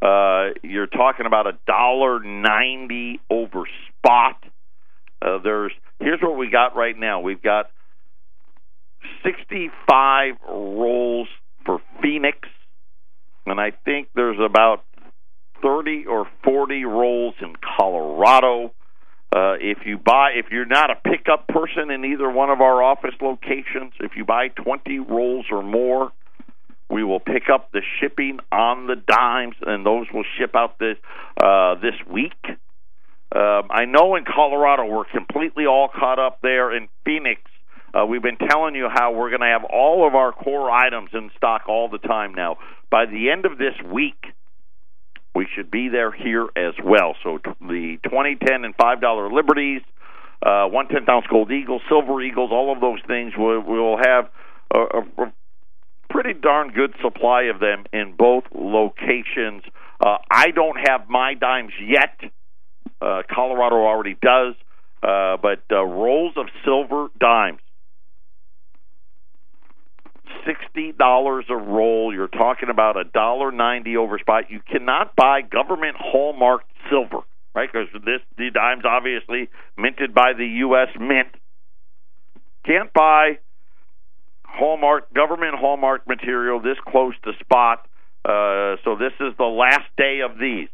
Uh, 0.02 0.54
you're 0.62 0.86
talking 0.86 1.26
about 1.26 1.46
a 1.46 1.58
dollar 1.66 2.20
ninety 2.20 3.20
over 3.28 3.64
spot. 3.88 4.42
Uh, 5.20 5.38
there's 5.44 5.72
here's 5.98 6.20
what 6.22 6.38
we 6.38 6.50
got 6.50 6.74
right 6.74 6.98
now. 6.98 7.20
We've 7.20 7.42
got 7.42 7.70
65 9.24 10.34
rolls 10.48 11.28
for 11.66 11.80
Phoenix, 12.02 12.38
and 13.44 13.60
I 13.60 13.72
think 13.84 14.08
there's 14.14 14.38
about 14.40 14.84
30 15.62 16.06
or 16.06 16.26
40 16.44 16.84
rolls 16.84 17.34
in 17.40 17.54
Colorado. 17.76 18.72
Uh, 19.34 19.54
if 19.60 19.86
you 19.86 19.96
buy, 19.96 20.30
if 20.34 20.46
you're 20.50 20.66
not 20.66 20.90
a 20.90 20.96
pickup 20.96 21.46
person 21.46 21.90
in 21.90 22.04
either 22.04 22.28
one 22.28 22.50
of 22.50 22.60
our 22.60 22.82
office 22.82 23.14
locations, 23.20 23.92
if 24.00 24.16
you 24.16 24.24
buy 24.24 24.48
20 24.48 24.98
rolls 24.98 25.46
or 25.52 25.62
more, 25.62 26.10
we 26.90 27.04
will 27.04 27.20
pick 27.20 27.44
up 27.52 27.70
the 27.70 27.82
shipping 28.00 28.40
on 28.50 28.88
the 28.88 28.96
dimes, 28.96 29.54
and 29.64 29.86
those 29.86 30.06
will 30.12 30.24
ship 30.36 30.56
out 30.56 30.80
this 30.80 30.96
uh, 31.40 31.76
this 31.76 31.94
week. 32.10 32.34
Um, 33.32 33.68
I 33.70 33.84
know 33.84 34.16
in 34.16 34.24
Colorado 34.24 34.86
we're 34.86 35.04
completely 35.04 35.66
all 35.66 35.88
caught 35.88 36.18
up 36.18 36.40
there. 36.42 36.74
In 36.76 36.88
Phoenix, 37.04 37.40
uh, 37.94 38.04
we've 38.04 38.22
been 38.22 38.38
telling 38.38 38.74
you 38.74 38.88
how 38.92 39.12
we're 39.12 39.30
going 39.30 39.42
to 39.42 39.46
have 39.46 39.62
all 39.62 40.06
of 40.06 40.16
our 40.16 40.32
core 40.32 40.68
items 40.68 41.10
in 41.12 41.30
stock 41.36 41.68
all 41.68 41.88
the 41.88 41.98
time 41.98 42.34
now. 42.34 42.56
By 42.90 43.06
the 43.06 43.30
end 43.30 43.46
of 43.46 43.58
this 43.58 43.74
week, 43.86 44.24
we 45.34 45.46
should 45.54 45.70
be 45.70 45.88
there 45.88 46.12
here 46.12 46.48
as 46.56 46.74
well. 46.84 47.14
So 47.22 47.38
t- 47.38 47.50
the 47.60 47.98
twenty, 48.08 48.36
ten, 48.36 48.64
and 48.64 48.74
five 48.76 49.00
dollar 49.00 49.30
liberties, 49.32 49.82
uh, 50.44 50.66
one 50.66 50.88
tenth 50.88 51.08
ounce 51.08 51.26
gold 51.28 51.52
eagles, 51.52 51.82
silver 51.88 52.20
eagles, 52.22 52.50
all 52.52 52.72
of 52.72 52.80
those 52.80 53.00
things. 53.06 53.32
We'll, 53.36 53.60
we'll 53.60 53.98
have 53.98 54.28
a, 54.74 54.78
a, 54.78 55.24
a 55.24 55.32
pretty 56.08 56.34
darn 56.34 56.72
good 56.72 56.94
supply 57.00 57.44
of 57.44 57.60
them 57.60 57.84
in 57.92 58.14
both 58.16 58.44
locations. 58.52 59.62
Uh, 60.04 60.16
I 60.30 60.50
don't 60.50 60.76
have 60.88 61.08
my 61.08 61.34
dimes 61.34 61.72
yet. 61.80 62.30
Uh, 63.00 63.22
Colorado 63.32 63.76
already 63.76 64.16
does, 64.20 64.54
uh, 65.02 65.36
but 65.40 65.62
uh, 65.70 65.82
rolls 65.84 66.34
of 66.36 66.46
silver 66.64 67.08
dimes 67.18 67.60
sixty 70.46 70.92
dollars 70.92 71.46
a 71.48 71.56
roll. 71.56 72.12
You're 72.14 72.28
talking 72.28 72.68
about 72.70 72.96
a 72.96 73.04
dollar 73.04 73.52
ninety 73.52 73.96
over 73.96 74.18
spot. 74.18 74.50
You 74.50 74.60
cannot 74.70 75.16
buy 75.16 75.42
government 75.42 75.96
hallmarked 75.98 76.70
silver, 76.90 77.20
right? 77.54 77.68
Because 77.72 77.88
this 78.04 78.20
the 78.36 78.50
dimes 78.52 78.84
obviously 78.84 79.48
minted 79.76 80.14
by 80.14 80.32
the 80.36 80.46
U.S. 80.64 80.88
Mint. 80.98 81.28
Can't 82.64 82.92
buy 82.92 83.38
hallmark 84.44 85.12
government 85.14 85.54
hallmark 85.56 86.06
material 86.06 86.60
this 86.60 86.76
close 86.86 87.14
to 87.24 87.32
spot. 87.40 87.86
Uh, 88.24 88.76
so 88.84 88.96
this 88.96 89.12
is 89.20 89.32
the 89.38 89.44
last 89.44 89.88
day 89.96 90.20
of 90.20 90.38
these. 90.38 90.68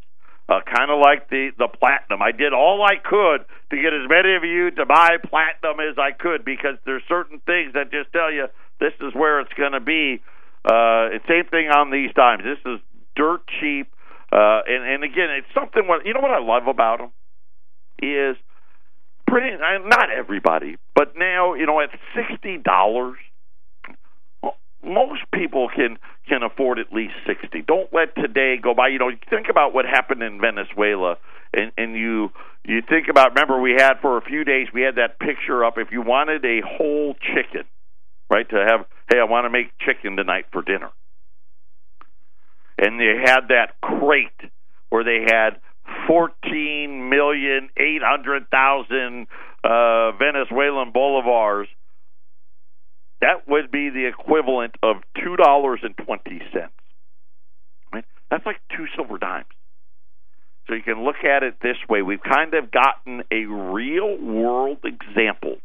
Uh, 0.49 0.61
kind 0.63 0.91
of 0.93 1.01
like 1.03 1.29
the 1.29 1.51
the 1.59 1.67
platinum. 1.67 2.23
I 2.23 2.31
did 2.31 2.53
all 2.53 2.83
I 2.83 2.97
could 3.03 3.45
to 3.71 3.77
get 3.77 3.93
as 3.93 4.09
many 4.09 4.37
of 4.37 4.45
you 4.45 4.71
to 4.79 4.87
buy 4.87 5.19
platinum 5.19 5.81
as 5.81 5.99
I 5.99 6.13
could 6.13 6.45
because 6.45 6.79
there's 6.87 7.03
certain 7.09 7.41
things 7.47 7.75
that 7.75 7.91
just 7.91 8.13
tell 8.13 8.31
you 8.31 8.47
this 8.81 8.93
is 9.01 9.15
where 9.15 9.41
it's 9.41 9.53
going 9.55 9.73
to 9.73 9.81
be. 9.81 10.23
Uh, 10.65 11.09
same 11.29 11.45
thing 11.51 11.69
on 11.69 11.91
these 11.91 12.13
times. 12.15 12.43
This 12.43 12.59
is 12.67 12.81
dirt 13.15 13.41
cheap, 13.61 13.89
uh, 14.33 14.61
and 14.67 14.85
and 14.85 15.05
again, 15.05 15.31
it's 15.31 15.47
something. 15.55 15.87
What 15.87 16.05
you 16.05 16.13
know 16.13 16.21
what 16.21 16.33
I 16.33 16.41
love 16.41 16.67
about 16.67 16.99
them 16.99 17.13
is 18.03 18.37
pretty. 19.27 19.57
Not 19.57 20.11
everybody, 20.11 20.77
but 20.95 21.15
now 21.17 21.55
you 21.55 21.67
know 21.67 21.81
at 21.81 21.91
sixty 22.15 22.59
dollars, 22.59 23.17
most 24.85 25.23
people 25.33 25.69
can 25.75 25.99
can 26.29 26.43
afford 26.43 26.79
at 26.79 26.93
least 26.93 27.15
sixty. 27.27 27.63
Don't 27.63 27.93
let 27.93 28.15
today 28.17 28.57
go 28.61 28.75
by. 28.75 28.89
You 28.89 28.99
know, 28.99 29.11
think 29.31 29.47
about 29.49 29.73
what 29.73 29.85
happened 29.85 30.23
in 30.23 30.41
Venezuela, 30.41 31.17
and 31.55 31.71
and 31.79 31.95
you 31.95 32.31
you 32.65 32.83
think 32.89 33.07
about. 33.09 33.35
Remember, 33.35 33.61
we 33.61 33.75
had 33.79 34.01
for 34.03 34.19
a 34.19 34.23
few 34.23 34.43
days 34.45 34.67
we 34.75 34.83
had 34.83 34.97
that 34.97 35.21
picture 35.21 35.65
up. 35.65 35.79
If 35.79 35.93
you 35.93 36.03
wanted 36.03 36.45
a 36.45 36.61
whole 36.67 37.15
chicken, 37.15 37.65
right? 38.31 38.49
To 38.49 38.57
have, 38.57 38.87
hey, 39.11 39.19
I 39.19 39.25
want 39.25 39.45
to 39.45 39.51
make 39.51 39.67
chicken 39.79 40.17
tonight 40.17 40.47
for 40.53 40.63
dinner. 40.63 40.91
And 42.79 43.01
they 43.01 43.15
had 43.25 43.49
that 43.49 43.81
crate 43.81 44.51
where 44.91 45.05
they 45.05 45.25
had 45.27 45.61
fourteen 46.07 47.09
million 47.09 47.71
uh, 49.65 50.13
Venezuelan 50.13 50.93
bolivars. 50.93 51.67
That 53.23 53.49
would 53.49 53.71
be 53.71 53.89
the 53.89 54.07
equivalent 54.07 54.75
of 54.83 54.97
two 55.23 55.37
dollars 55.37 55.81
and 55.83 55.97
twenty 55.97 56.41
cents. 56.53 56.73
Right? 57.93 58.05
That's 58.31 58.45
like 58.45 58.61
two 58.77 58.87
silver 58.95 59.17
dimes. 59.17 59.47
So 60.69 60.75
you 60.75 60.83
can 60.83 61.03
look 61.05 61.25
at 61.25 61.43
it 61.43 61.55
this 61.63 61.77
way. 61.89 62.03
We've 62.03 62.23
kind 62.23 62.53
of 62.55 62.71
gotten 62.71 63.23
a 63.31 63.47
real 63.47 64.19
world 64.19 64.79
example 64.85 65.57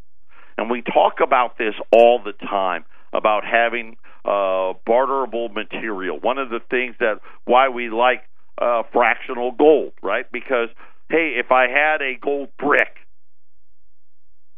and 0.62 0.69
we 0.69 0.84
talk 0.84 1.21
about 1.24 1.58
this 1.58 1.74
all 1.91 2.21
the 2.24 2.34
time 2.34 2.86
about 3.12 3.43
having 3.43 3.97
uh, 4.24 4.74
barterable 4.86 5.50
material. 5.50 6.19
One 6.19 6.38
of 6.38 6.50
the 6.50 6.60
things 6.69 6.95
that 7.00 7.15
why 7.45 7.69
we 7.69 7.89
like 7.89 8.21
uh, 8.62 8.84
fractional 8.93 9.54
gold, 9.54 9.93
right? 10.04 10.32
Because 10.32 10.69
hey, 11.10 11.34
if 11.39 11.52
I 11.52 11.63
had 11.63 12.04
a 12.04 12.13
gold 12.21 12.50
brick, 12.60 12.95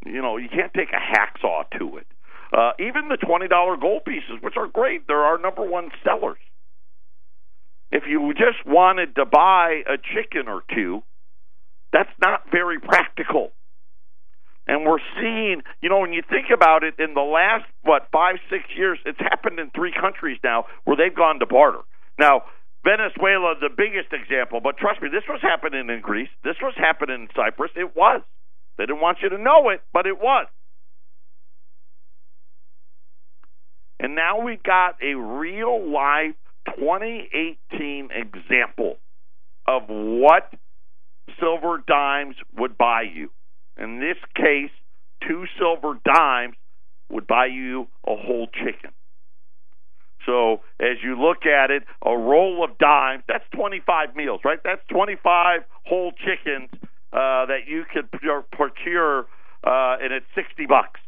you 0.06 0.22
know, 0.22 0.36
you 0.36 0.50
can't 0.50 0.74
take 0.74 0.90
a 0.90 1.00
hacksaw 1.00 1.64
to 1.80 1.98
it. 1.98 2.08
Uh, 2.52 2.72
even 2.80 3.08
the 3.08 3.16
twenty 3.16 3.48
dollar 3.48 3.78
gold 3.78 4.04
pieces, 4.04 4.42
which 4.42 4.56
are 4.58 4.68
great, 4.68 5.08
they're 5.08 5.24
our 5.24 5.38
number 5.38 5.64
one 5.64 5.90
sellers. 6.04 6.38
If 7.94 8.04
you 8.10 8.34
just 8.34 8.66
wanted 8.66 9.16
to 9.16 9.26
buy 9.26 9.84
a 9.88 9.96
chicken 9.98 10.50
or 10.50 10.64
two, 10.76 11.02
that's 11.94 12.12
not 12.22 12.52
very 12.52 12.80
practical. 12.80 13.52
And 14.66 14.86
we're 14.86 15.04
seeing, 15.20 15.62
you 15.82 15.90
know, 15.90 16.00
when 16.00 16.14
you 16.14 16.22
think 16.30 16.48
about 16.54 16.84
it, 16.84 16.96
in 16.98 17.14
the 17.14 17.22
last, 17.22 17.66
what, 17.82 18.08
five, 18.12 18.36
six 18.50 18.64
years, 18.76 18.98
it's 19.06 19.20
happened 19.20 19.60
in 19.60 19.70
three 19.72 19.92
countries 19.92 20.40
now 20.44 20.66
where 20.86 20.96
they've 20.96 21.16
gone 21.16 21.40
to 21.40 21.46
barter. 21.46 21.80
Now, 22.18 22.44
Venezuela, 22.84 23.56
the 23.60 23.70
biggest 23.70 24.14
example, 24.14 24.62
but 24.62 24.78
trust 24.78 25.02
me, 25.02 25.10
this 25.10 25.24
was 25.28 25.42
happening 25.42 25.90
in 25.90 26.02
Greece. 26.02 26.30
This 26.44 26.56
was 26.62 26.74
happening 26.78 27.24
in 27.24 27.28
Cyprus. 27.36 27.72
It 27.76 27.96
was. 27.96 28.22
They 28.78 28.86
didn't 28.86 29.02
want 29.02 29.20
you 29.22 29.30
to 29.30 29.38
know 29.38 29.70
it, 29.70 29.82
but 29.92 30.06
it 30.06 30.20
was. 30.20 30.48
And 34.00 34.16
now 34.16 34.42
we've 34.42 34.64
got 34.64 34.96
a 35.02 35.16
real 35.16 35.90
life 35.90 36.36
2018 36.78 38.10
example 38.12 38.98
of 39.68 39.84
what 39.88 40.54
silver 41.40 41.82
dimes 41.88 42.36
would 42.58 42.78
buy 42.78 43.04
you. 43.04 43.30
In 43.78 44.00
this 44.00 44.18
case, 44.36 44.72
two 45.28 45.46
silver 45.58 46.00
dimes 46.06 46.56
would 47.10 47.28
buy 47.28 47.48
you 47.48 47.88
a 48.08 48.16
whole 48.16 48.48
chicken. 48.48 48.92
So 50.26 50.62
as 50.80 51.04
you 51.04 51.20
look 51.20 51.46
at 51.46 51.70
it, 51.70 51.84
a 52.06 52.18
roll 52.18 52.64
of 52.64 52.78
dimes, 52.78 53.24
that's 53.28 53.44
25 53.56 54.16
meals, 54.16 54.40
right? 54.46 54.60
That's 54.64 54.82
25 54.90 55.62
whole 55.86 56.12
chickens 56.12 56.70
uh, 57.12 57.48
that 57.48 57.68
you 57.68 57.84
could 57.92 58.10
procure, 58.52 59.28
uh, 59.64 59.98
and 60.02 60.14
it's 60.14 60.26
60 60.36 60.66
bucks. 60.66 61.02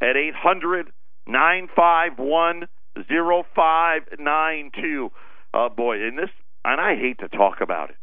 At 0.00 0.16
800 0.16 0.90
951 1.26 2.68
0592. 2.96 5.10
Uh, 5.52 5.68
boy, 5.68 6.02
and 6.02 6.16
this, 6.18 6.30
and 6.64 6.80
I 6.80 6.96
hate 6.96 7.18
to 7.20 7.28
talk 7.28 7.60
about 7.60 7.90
it, 7.90 7.96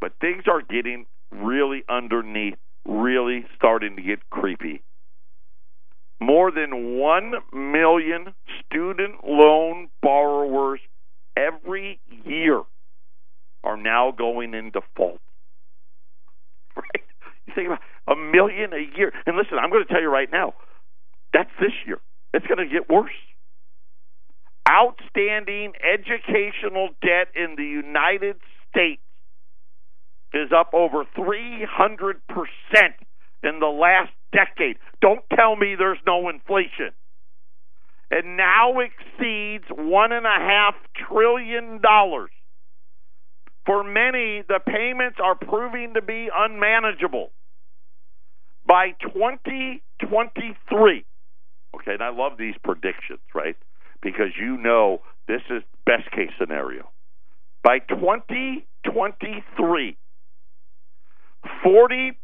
but 0.00 0.12
things 0.20 0.44
are 0.46 0.60
getting 0.62 1.06
really 1.30 1.84
underneath, 1.88 2.58
really 2.86 3.44
starting 3.56 3.96
to 3.96 4.02
get 4.02 4.28
creepy. 4.30 4.82
More 6.20 6.50
than 6.50 6.98
1 6.98 7.32
million 7.52 8.34
student 8.64 9.24
loan 9.24 9.88
borrowers 10.02 10.80
every 11.36 12.00
year 12.24 12.62
are 13.62 13.76
now 13.76 14.12
going 14.16 14.54
in 14.54 14.70
default. 14.70 15.20
Right? 16.76 17.02
You 17.46 17.54
think 17.54 17.66
about 17.66 17.80
a 18.06 18.14
million 18.14 18.72
a 18.72 18.96
year. 18.96 19.12
And 19.26 19.36
listen, 19.36 19.58
I'm 19.58 19.70
going 19.70 19.84
to 19.84 19.92
tell 19.92 20.00
you 20.00 20.08
right 20.08 20.30
now, 20.30 20.54
that's 21.32 21.50
this 21.60 21.72
year. 21.86 21.98
It's 22.32 22.46
going 22.46 22.58
to 22.58 22.72
get 22.72 22.88
worse. 22.88 23.10
Outstanding 24.68 25.72
educational 25.82 26.90
debt 27.02 27.34
in 27.34 27.56
the 27.56 27.64
United 27.64 28.36
States 28.70 29.02
is 30.32 30.52
up 30.54 30.72
over 30.74 31.04
300% 31.16 32.14
in 33.42 33.58
the 33.60 33.66
last 33.66 34.12
decade. 34.32 34.76
Don't 35.00 35.22
tell 35.34 35.56
me 35.56 35.74
there's 35.76 35.98
no 36.06 36.28
inflation. 36.28 36.92
It 38.10 38.24
now 38.24 38.78
exceeds 38.80 39.64
$1.5 39.70 40.72
trillion. 41.08 41.80
For 43.66 43.84
many, 43.84 44.42
the 44.48 44.60
payments 44.66 45.18
are 45.22 45.34
proving 45.34 45.92
to 45.94 46.02
be 46.02 46.28
unmanageable. 46.34 47.30
By 48.66 48.92
2023, 49.00 51.04
Okay, 51.74 51.92
and 51.92 52.02
I 52.02 52.08
love 52.10 52.38
these 52.38 52.54
predictions, 52.62 53.20
right? 53.34 53.56
Because 54.02 54.36
you 54.40 54.56
know 54.56 55.02
this 55.26 55.42
is 55.50 55.62
best 55.84 56.08
case 56.10 56.30
scenario. 56.38 56.88
By 57.62 57.80
2023, 57.80 59.96
40% 61.64 62.14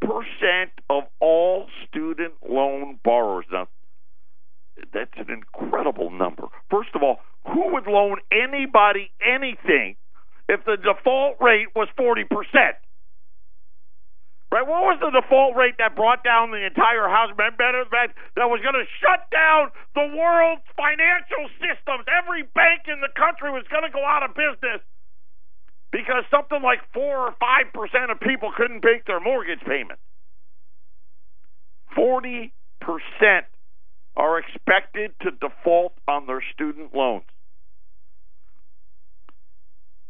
of 0.90 1.04
all 1.20 1.66
student 1.88 2.34
loan 2.48 2.98
borrowers. 3.04 3.46
Now, 3.52 3.68
that's 4.92 5.14
an 5.16 5.30
incredible 5.30 6.10
number. 6.10 6.48
First 6.70 6.90
of 6.94 7.02
all, 7.02 7.18
who 7.46 7.72
would 7.72 7.86
loan 7.86 8.18
anybody 8.32 9.10
anything 9.22 9.96
if 10.48 10.64
the 10.64 10.76
default 10.76 11.36
rate 11.40 11.68
was 11.74 11.88
40%? 11.98 12.26
Right? 14.52 14.62
What 14.62 14.86
was 14.86 15.02
the 15.02 15.10
default 15.10 15.56
rate 15.56 15.82
that 15.82 15.98
brought 15.98 16.22
down 16.22 16.54
the 16.54 16.62
entire 16.62 17.10
house 17.10 17.34
that 17.34 18.46
was 18.46 18.60
going 18.62 18.78
to 18.78 18.86
shut 19.02 19.26
down 19.34 19.74
the 19.98 20.14
world's 20.14 20.62
financial 20.78 21.50
systems? 21.58 22.06
Every 22.06 22.46
bank 22.54 22.86
in 22.86 23.02
the 23.02 23.10
country 23.18 23.50
was 23.50 23.66
going 23.66 23.82
to 23.82 23.90
go 23.90 24.06
out 24.06 24.22
of 24.22 24.30
business 24.38 24.78
because 25.94 26.24
something 26.28 26.60
like 26.60 26.80
4 26.92 27.02
or 27.04 27.30
5% 27.30 28.10
of 28.10 28.18
people 28.18 28.50
couldn't 28.56 28.82
make 28.84 29.06
their 29.06 29.20
mortgage 29.20 29.60
payment. 29.60 30.00
40% 31.96 32.50
are 34.16 34.38
expected 34.40 35.12
to 35.22 35.30
default 35.30 35.92
on 36.08 36.26
their 36.26 36.42
student 36.52 36.92
loans. 36.96 37.22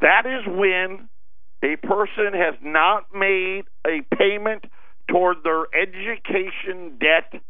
That 0.00 0.24
is 0.24 0.46
when 0.46 1.10
a 1.62 1.76
person 1.76 2.32
has 2.32 2.54
not 2.62 3.14
made 3.14 3.64
a 3.86 4.00
payment 4.16 4.64
toward 5.10 5.44
their 5.44 5.64
education 5.74 6.98
debt 6.98 7.42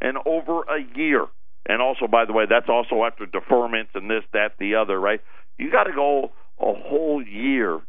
in 0.00 0.14
over 0.24 0.62
a 0.62 0.80
year. 0.96 1.26
And 1.68 1.82
also, 1.82 2.06
by 2.06 2.24
the 2.24 2.32
way, 2.32 2.44
that's 2.48 2.70
also 2.70 3.04
after 3.04 3.26
deferments 3.26 3.94
and 3.94 4.10
this, 4.10 4.24
that, 4.32 4.52
the 4.58 4.76
other, 4.76 4.98
right? 4.98 5.20
You 5.58 5.70
got 5.70 5.84
to 5.84 5.92
go 5.92 6.32
a 6.60 6.72
whole 6.72 7.22
year 7.22 7.80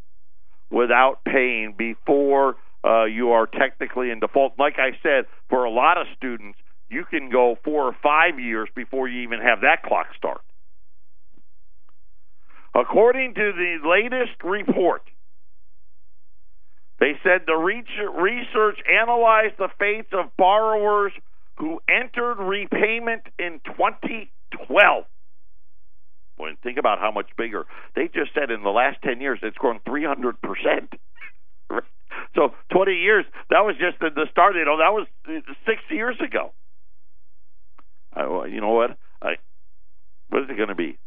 without 0.69 1.23
paying 1.25 1.75
before 1.77 2.55
uh, 2.83 3.05
you 3.05 3.31
are 3.31 3.47
technically 3.47 4.09
in 4.11 4.19
default. 4.19 4.53
Like 4.57 4.75
I 4.77 4.97
said, 5.01 5.25
for 5.49 5.63
a 5.63 5.71
lot 5.71 5.97
of 5.97 6.07
students, 6.17 6.57
you 6.89 7.05
can 7.09 7.29
go 7.29 7.57
four 7.63 7.87
or 7.87 7.95
five 8.03 8.39
years 8.39 8.69
before 8.75 9.07
you 9.07 9.21
even 9.21 9.39
have 9.39 9.61
that 9.61 9.83
clock 9.83 10.07
start. 10.17 10.41
According 12.75 13.35
to 13.35 13.51
the 13.53 13.77
latest 13.87 14.43
report, 14.43 15.03
they 16.99 17.13
said 17.23 17.41
the 17.45 17.55
research 17.55 18.79
analyzed 18.89 19.55
the 19.57 19.69
fates 19.77 20.09
of 20.11 20.35
borrowers 20.37 21.11
who 21.57 21.81
entered 21.87 22.35
repayment 22.39 23.23
in 23.37 23.59
2012. 23.65 25.05
When 26.37 26.55
think 26.63 26.77
about 26.77 26.99
how 26.99 27.11
much 27.11 27.29
bigger. 27.37 27.65
They 27.95 28.09
just 28.13 28.33
said 28.33 28.49
in 28.49 28.63
the 28.63 28.69
last 28.69 28.97
10 29.03 29.21
years 29.21 29.39
it's 29.43 29.57
grown 29.57 29.79
300%. 29.87 30.33
so 32.35 32.53
20 32.71 32.91
years, 32.93 33.25
that 33.49 33.61
was 33.61 33.75
just 33.79 33.99
the 33.99 34.27
start. 34.31 34.55
You 34.55 34.65
know, 34.65 34.77
that 34.77 34.93
was 34.93 35.07
six 35.65 35.81
years 35.89 36.17
ago. 36.25 36.53
I, 38.13 38.45
you 38.45 38.61
know 38.61 38.71
what? 38.71 38.97
I, 39.21 39.35
what 40.29 40.43
is 40.43 40.49
it 40.49 40.57
going 40.57 40.69
to 40.69 40.75
be? 40.75 40.97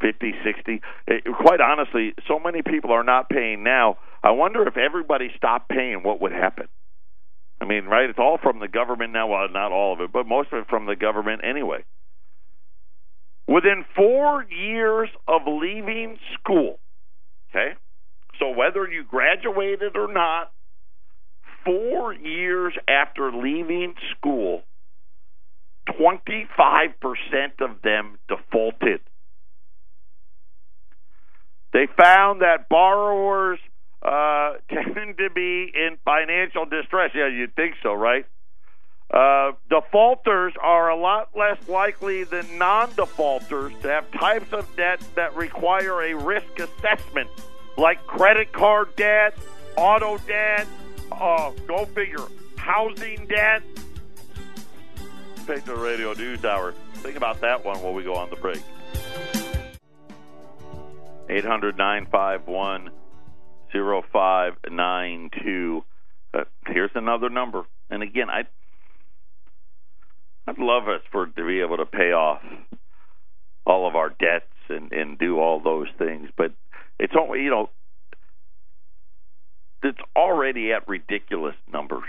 50, 0.00 0.34
60. 0.44 0.80
It, 1.06 1.24
quite 1.40 1.60
honestly, 1.60 2.14
so 2.28 2.38
many 2.38 2.62
people 2.62 2.92
are 2.92 3.04
not 3.04 3.28
paying 3.28 3.62
now. 3.62 3.96
I 4.22 4.32
wonder 4.32 4.66
if 4.66 4.76
everybody 4.76 5.30
stopped 5.36 5.68
paying, 5.68 6.02
what 6.02 6.20
would 6.20 6.32
happen? 6.32 6.66
I 7.60 7.64
mean, 7.64 7.86
right? 7.86 8.10
It's 8.10 8.18
all 8.18 8.38
from 8.42 8.60
the 8.60 8.68
government 8.68 9.12
now. 9.12 9.28
Well, 9.28 9.48
not 9.50 9.72
all 9.72 9.94
of 9.94 10.00
it, 10.00 10.12
but 10.12 10.26
most 10.26 10.52
of 10.52 10.58
it 10.58 10.68
from 10.68 10.86
the 10.86 10.96
government 10.96 11.40
anyway. 11.42 11.84
Within 13.48 13.84
four 13.94 14.44
years 14.44 15.08
of 15.28 15.42
leaving 15.46 16.18
school, 16.34 16.78
okay? 17.50 17.74
So 18.38 18.50
whether 18.50 18.88
you 18.88 19.04
graduated 19.04 19.96
or 19.96 20.12
not, 20.12 20.52
four 21.64 22.12
years 22.12 22.74
after 22.88 23.32
leaving 23.32 23.94
school, 24.16 24.62
25% 25.88 26.48
of 27.60 27.82
them 27.82 28.18
defaulted. 28.28 29.00
They 31.72 31.86
found 32.02 32.40
that 32.40 32.68
borrowers 32.68 33.58
uh, 34.02 34.54
tend 34.70 35.18
to 35.18 35.30
be 35.34 35.70
in 35.74 35.98
financial 36.04 36.64
distress. 36.64 37.10
Yeah, 37.14 37.28
you'd 37.28 37.54
think 37.54 37.74
so, 37.82 37.92
right? 37.92 38.26
Uh, 39.10 39.52
defaulters 39.70 40.52
are 40.60 40.90
a 40.90 40.96
lot 40.96 41.30
less 41.36 41.56
likely 41.68 42.24
than 42.24 42.58
non 42.58 42.90
defaulters 42.96 43.72
to 43.80 43.88
have 43.88 44.10
types 44.12 44.52
of 44.52 44.68
debt 44.76 45.00
that 45.14 45.34
require 45.36 46.02
a 46.02 46.14
risk 46.14 46.58
assessment, 46.58 47.30
like 47.76 48.04
credit 48.06 48.52
card 48.52 48.94
debt, 48.96 49.36
auto 49.76 50.18
debt, 50.26 50.66
uh, 51.12 51.52
go 51.68 51.84
figure, 51.86 52.24
housing 52.56 53.26
debt. 53.26 53.62
The 55.46 55.76
radio 55.76 56.12
news 56.12 56.44
hour. 56.44 56.74
Think 56.94 57.16
about 57.16 57.40
that 57.42 57.64
one 57.64 57.80
while 57.80 57.94
we 57.94 58.02
go 58.02 58.16
on 58.16 58.28
the 58.30 58.36
break. 58.36 58.60
800 61.28 61.78
951 61.78 62.90
0592. 63.72 65.84
Uh, 66.34 66.44
here's 66.66 66.90
another 66.96 67.30
number. 67.30 67.64
And 67.90 68.02
again, 68.02 68.28
I 68.28 68.46
I'd 70.56 70.62
love 70.62 70.88
us 70.88 71.02
for 71.12 71.26
to 71.26 71.46
be 71.46 71.60
able 71.60 71.76
to 71.78 71.86
pay 71.86 72.12
off 72.12 72.42
all 73.66 73.88
of 73.88 73.96
our 73.96 74.10
debts 74.10 74.44
and 74.68 74.92
and 74.92 75.18
do 75.18 75.38
all 75.38 75.60
those 75.60 75.88
things, 75.98 76.28
but 76.36 76.52
it's 76.98 77.14
only 77.18 77.42
you 77.42 77.50
know 77.50 77.70
it's 79.82 79.98
already 80.16 80.72
at 80.72 80.88
ridiculous 80.88 81.54
numbers, 81.72 82.04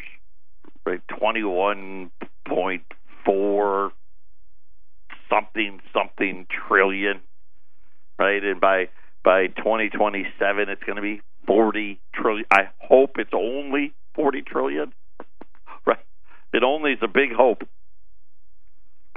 right? 0.85 1.01
Twenty 1.19 1.43
one 1.43 2.11
point 2.47 2.83
four 3.25 3.91
something 5.29 5.79
something 5.93 6.47
trillion, 6.67 7.21
right? 8.19 8.43
And 8.43 8.61
by 8.61 8.89
by 9.23 9.47
2027 9.47 10.69
it's 10.69 10.83
going 10.83 10.95
to 10.95 11.01
be 11.01 11.21
40 11.47 11.99
trillion. 12.13 12.45
I 12.51 12.69
hope 12.79 13.11
it's 13.17 13.33
only 13.33 13.93
40 14.15 14.41
trillion. 14.43 14.93
right? 15.85 15.97
It 16.53 16.63
only 16.63 16.93
is 16.93 16.99
a 17.01 17.07
big 17.07 17.33
hope. 17.35 17.63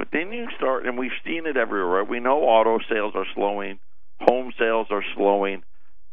But 0.00 0.08
then 0.14 0.32
you 0.32 0.48
start, 0.56 0.86
and 0.86 0.96
we've 0.96 1.10
seen 1.26 1.44
it 1.44 1.58
everywhere. 1.58 2.02
We 2.02 2.20
know 2.20 2.38
auto 2.38 2.78
sales 2.90 3.12
are 3.14 3.26
slowing, 3.34 3.78
home 4.18 4.50
sales 4.58 4.86
are 4.90 5.04
slowing, 5.14 5.62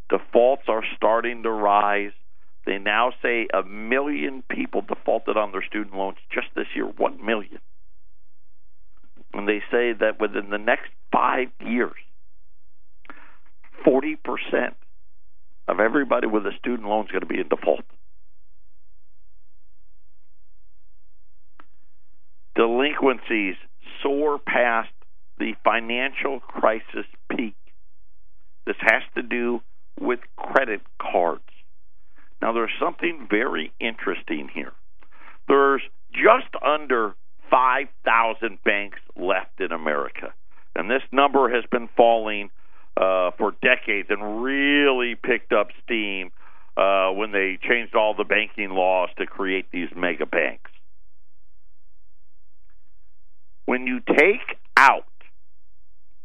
defaults 0.10 0.64
are 0.68 0.84
starting 0.98 1.44
to 1.44 1.50
rise. 1.50 2.12
They 2.66 2.80
now 2.80 3.14
say 3.22 3.48
a 3.54 3.64
million 3.64 4.44
people 4.52 4.82
defaulted 4.82 5.38
on 5.38 5.54
their 5.54 5.64
student 5.64 5.96
loans 5.96 6.18
just 6.34 6.48
this 6.54 6.66
year. 6.76 6.84
One 6.84 7.26
million. 7.26 7.60
And 9.34 9.48
they 9.48 9.60
say 9.72 9.94
that 9.94 10.20
within 10.20 10.50
the 10.50 10.58
next 10.58 10.90
five 11.14 11.48
years, 11.66 11.96
40% 13.88 14.18
of 15.70 15.80
everybody 15.80 16.28
with 16.28 16.46
a 16.46 16.52
student 16.60 16.90
loan 16.90 17.06
is 17.06 17.12
going 17.12 17.22
to 17.22 17.26
be 17.26 17.40
in 17.40 17.48
default. 17.48 17.86
Delinquencies 22.58 23.56
soar 24.08 24.40
past 24.40 24.90
the 25.38 25.54
financial 25.64 26.40
crisis 26.40 27.06
peak. 27.30 27.56
This 28.66 28.76
has 28.80 29.04
to 29.16 29.22
do 29.22 29.62
with 30.00 30.20
credit 30.36 30.82
cards. 31.02 31.44
Now, 32.42 32.54
there's 32.54 32.72
something 32.80 33.28
very 33.30 33.72
interesting 33.80 34.50
here. 34.54 34.74
There's 35.48 35.82
just 36.12 36.54
under 36.66 37.16
5,000 37.50 38.60
banks 38.64 39.00
left 39.16 39.60
in 39.60 39.72
America, 39.72 40.34
and 40.76 40.90
this 40.90 41.02
number 41.12 41.50
has 41.54 41.64
been 41.72 41.90
falling 41.96 42.50
uh, 42.96 43.32
for 43.38 43.54
decades 43.62 44.10
and 44.10 44.44
really 44.44 45.16
picked 45.16 45.54
up 45.54 45.68
steam 45.84 46.32
uh, 46.76 47.10
when 47.12 47.32
they 47.32 47.58
changed 47.62 47.96
all 47.96 48.14
the 48.14 48.24
banking 48.24 48.70
laws 48.72 49.10
to 49.18 49.26
create 49.26 49.66
these 49.72 49.90
mega 49.96 50.26
banks. 50.26 50.72
When 53.68 53.86
you 53.86 54.00
take 54.00 54.58
out 54.76 55.06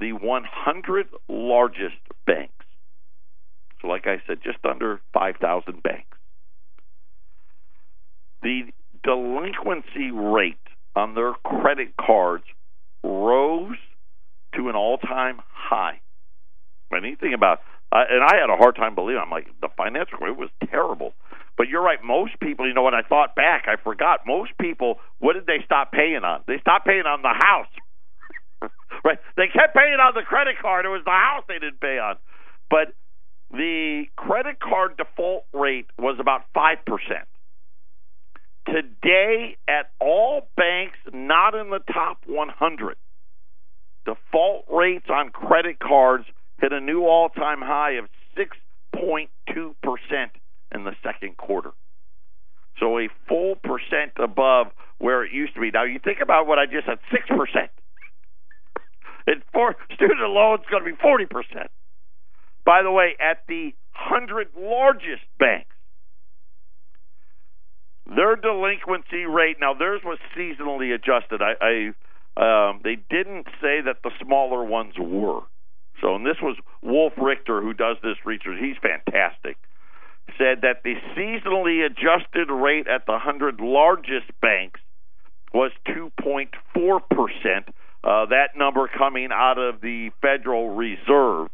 the 0.01 0.13
100 0.13 1.07
largest 1.29 2.01
banks, 2.27 2.53
so 3.83 3.89
like 3.89 4.07
I 4.07 4.23
said, 4.27 4.39
just 4.43 4.65
under 4.65 5.01
5,000 5.13 5.83
banks, 5.83 6.17
the 8.43 8.73
delinquency 9.05 10.11
rate 10.11 10.57
on 10.97 11.15
their 11.15 11.35
credit 11.45 11.95
cards 12.01 12.45
rose 13.05 13.77
to 14.55 14.69
an 14.71 14.75
all 14.75 14.97
time 14.97 15.41
high 15.53 16.01
anything 16.97 17.35
about. 17.35 17.61
Uh, 17.91 18.05
and 18.09 18.23
I 18.23 18.37
had 18.41 18.51
a 18.51 18.57
hard 18.57 18.77
time 18.77 18.95
believing. 18.95 19.21
I'm 19.23 19.31
like 19.31 19.49
the 19.61 19.69
financial 19.77 20.19
it 20.23 20.37
was 20.37 20.49
terrible. 20.71 21.13
But 21.57 21.69
you're 21.69 21.83
right. 21.83 21.99
Most 22.03 22.39
people, 22.41 22.67
you 22.67 22.75
know, 22.75 22.83
when 22.83 22.95
I 22.95 23.03
thought 23.03 23.35
back, 23.35 23.65
I 23.67 23.77
forgot. 23.83 24.21
Most 24.27 24.53
people, 24.61 24.97
what 25.19 25.35
did 25.35 25.47
they 25.47 25.63
stop 25.65 25.93
paying 25.93 26.25
on? 26.25 26.41
They 26.47 26.59
stopped 26.61 26.87
paying 26.87 27.05
on 27.07 27.23
the 27.23 27.35
house. 27.35 28.71
right? 29.05 29.19
They 29.37 29.49
kept 29.49 29.75
paying 29.75 30.01
on 30.01 30.15
the 30.15 30.23
credit 30.23 30.57
card. 30.61 30.87
It 30.87 30.89
was 30.89 31.03
the 31.05 31.11
house 31.11 31.45
they 31.49 31.59
didn't 31.59 31.81
pay 31.81 31.99
on. 31.99 32.17
But 32.71 32.95
the 33.51 34.05
credit 34.17 34.61
card 34.61 34.97
default 34.97 35.45
rate 35.53 35.87
was 35.99 36.17
about 36.19 36.43
5%. 36.57 36.77
Today, 38.67 39.57
at 39.69 39.91
all 40.01 40.49
banks 40.57 40.99
not 41.13 41.55
in 41.55 41.71
the 41.71 41.81
top 41.93 42.19
100, 42.27 42.97
default 44.07 44.65
rates 44.71 45.07
on 45.11 45.31
credit 45.31 45.79
cards 45.81 46.25
hit 46.61 46.73
a 46.73 46.81
new 46.81 47.03
all 47.03 47.29
time 47.29 47.61
high 47.61 47.93
of 47.99 48.07
6.2% 48.39 49.29
in 50.75 50.85
the 50.85 50.93
second 51.03 51.37
quarter. 51.37 51.71
So 52.79 52.99
a 52.99 53.09
full 53.29 53.57
percent 53.57 54.13
above 54.19 54.69
where 54.99 55.25
it 55.25 55.33
used 55.33 55.55
to 55.55 55.61
be. 55.61 55.71
Now, 55.71 55.85
you 55.85 55.99
think 55.99 56.19
about 56.23 56.47
what 56.47 56.59
I 56.59 56.67
just 56.67 56.87
said 56.87 56.99
6%. 57.13 57.69
And 59.27 59.43
for 59.53 59.77
student 59.95 60.21
loans, 60.21 60.63
going 60.71 60.85
to 60.85 60.91
be 60.91 60.97
40%. 60.97 61.69
By 62.65 62.83
the 62.83 62.91
way, 62.91 63.15
at 63.21 63.43
the 63.49 63.75
100 64.11 64.49
largest 64.57 65.23
banks, 65.39 65.75
their 68.07 68.37
delinquency 68.37 69.27
rate, 69.27 69.57
now 69.61 69.75
theirs 69.75 70.03
was 70.05 70.19
seasonally 70.37 70.95
adjusted. 70.95 71.41
I, 71.43 71.55
I 71.61 72.71
um, 72.71 72.81
they 72.83 72.97
didn't 72.97 73.47
say 73.61 73.81
that 73.85 73.99
the 74.03 74.11
smaller 74.25 74.65
ones 74.65 74.95
were. 74.99 75.41
So, 76.01 76.15
and 76.17 76.27
this 76.27 76.39
was 76.43 76.57
Wolf 76.83 77.13
Richter 77.17 77.61
who 77.61 77.75
does 77.75 77.97
this 78.03 78.17
research. 78.25 78.59
He's 78.61 78.77
fantastic. 78.81 79.57
Said 80.39 80.63
that 80.63 80.83
the 80.83 80.95
seasonally 81.17 81.85
adjusted 81.85 82.51
rate 82.51 82.87
at 82.89 83.07
the 83.07 83.13
100 83.13 83.61
largest 83.61 84.31
banks 84.41 84.81
was 85.53 85.73
2.4 85.89 86.49
percent. 87.11 87.69
Uh, 88.05 88.27
that 88.27 88.57
number 88.57 88.89
coming 88.89 89.29
out 89.33 89.59
of 89.59 89.81
the 89.81 90.11
Federal 90.21 90.71
Reserve. 90.71 91.49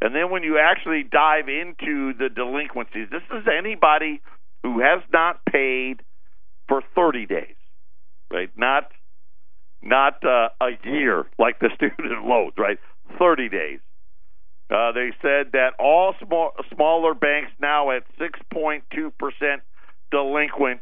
And 0.00 0.14
then 0.14 0.30
when 0.30 0.42
you 0.42 0.58
actually 0.58 1.02
dive 1.02 1.48
into 1.48 2.12
the 2.14 2.28
delinquencies, 2.28 3.08
this 3.10 3.22
is 3.32 3.46
anybody 3.46 4.20
who 4.62 4.80
has 4.80 5.02
not 5.12 5.40
paid 5.50 6.02
for 6.68 6.82
30 6.94 7.26
days, 7.26 7.56
right? 8.30 8.50
Not 8.56 8.90
not 9.82 10.24
uh, 10.24 10.48
a 10.60 10.70
year 10.84 11.26
like 11.38 11.60
the 11.60 11.70
student 11.74 12.26
loans, 12.26 12.52
right? 12.58 12.78
30 13.18 13.48
days. 13.48 13.80
Uh, 14.70 14.92
they 14.92 15.12
said 15.22 15.52
that 15.52 15.70
all 15.78 16.14
small, 16.24 16.52
smaller 16.74 17.14
banks 17.14 17.50
now 17.60 17.90
at 17.90 18.02
6.2% 18.20 18.82
delinquent. 20.10 20.80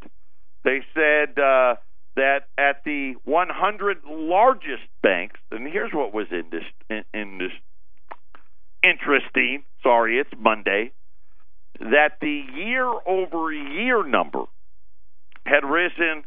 They 0.63 0.81
said 0.93 1.39
uh, 1.39 1.75
that 2.15 2.47
at 2.57 2.83
the 2.83 3.13
100 3.23 3.97
largest 4.05 4.83
banks, 5.01 5.39
and 5.51 5.67
here's 5.71 5.93
what 5.93 6.13
was 6.13 6.27
in 6.31 6.45
this, 6.51 6.63
in, 6.89 7.03
in 7.13 7.37
this 7.37 7.51
interesting. 8.83 9.63
Sorry, 9.83 10.19
it's 10.19 10.29
Monday. 10.37 10.91
That 11.79 12.17
the 12.19 12.43
year 12.55 12.91
over 13.05 13.53
year 13.53 14.03
number 14.05 14.43
had 15.45 15.63
risen 15.63 16.23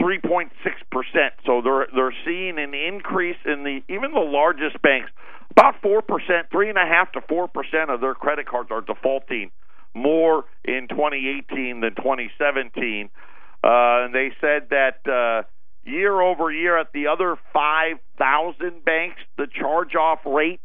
3.6 0.00 0.50
percent. 0.90 1.34
So 1.44 1.60
they're 1.62 1.86
they're 1.94 2.14
seeing 2.24 2.58
an 2.58 2.74
increase 2.74 3.36
in 3.44 3.64
the 3.64 3.80
even 3.92 4.12
the 4.12 4.20
largest 4.20 4.80
banks, 4.82 5.10
about 5.50 5.74
four 5.82 6.02
percent, 6.02 6.46
three 6.50 6.68
and 6.68 6.78
a 6.78 6.86
half 6.86 7.12
to 7.12 7.20
four 7.28 7.48
percent 7.48 7.90
of 7.90 8.00
their 8.00 8.14
credit 8.14 8.46
cards 8.46 8.70
are 8.70 8.80
defaulting 8.80 9.50
more 9.94 10.44
in 10.64 10.86
2018 10.88 11.80
than 11.80 11.94
2017. 11.96 13.10
Uh, 13.62 13.68
and 14.04 14.14
they 14.14 14.30
said 14.40 14.68
that 14.70 15.00
uh, 15.10 15.42
year 15.84 16.20
over 16.20 16.50
year 16.50 16.78
at 16.78 16.92
the 16.92 17.06
other 17.06 17.36
5,000 17.52 18.84
banks, 18.84 19.20
the 19.36 19.46
charge 19.46 19.94
off 19.94 20.20
rate 20.24 20.60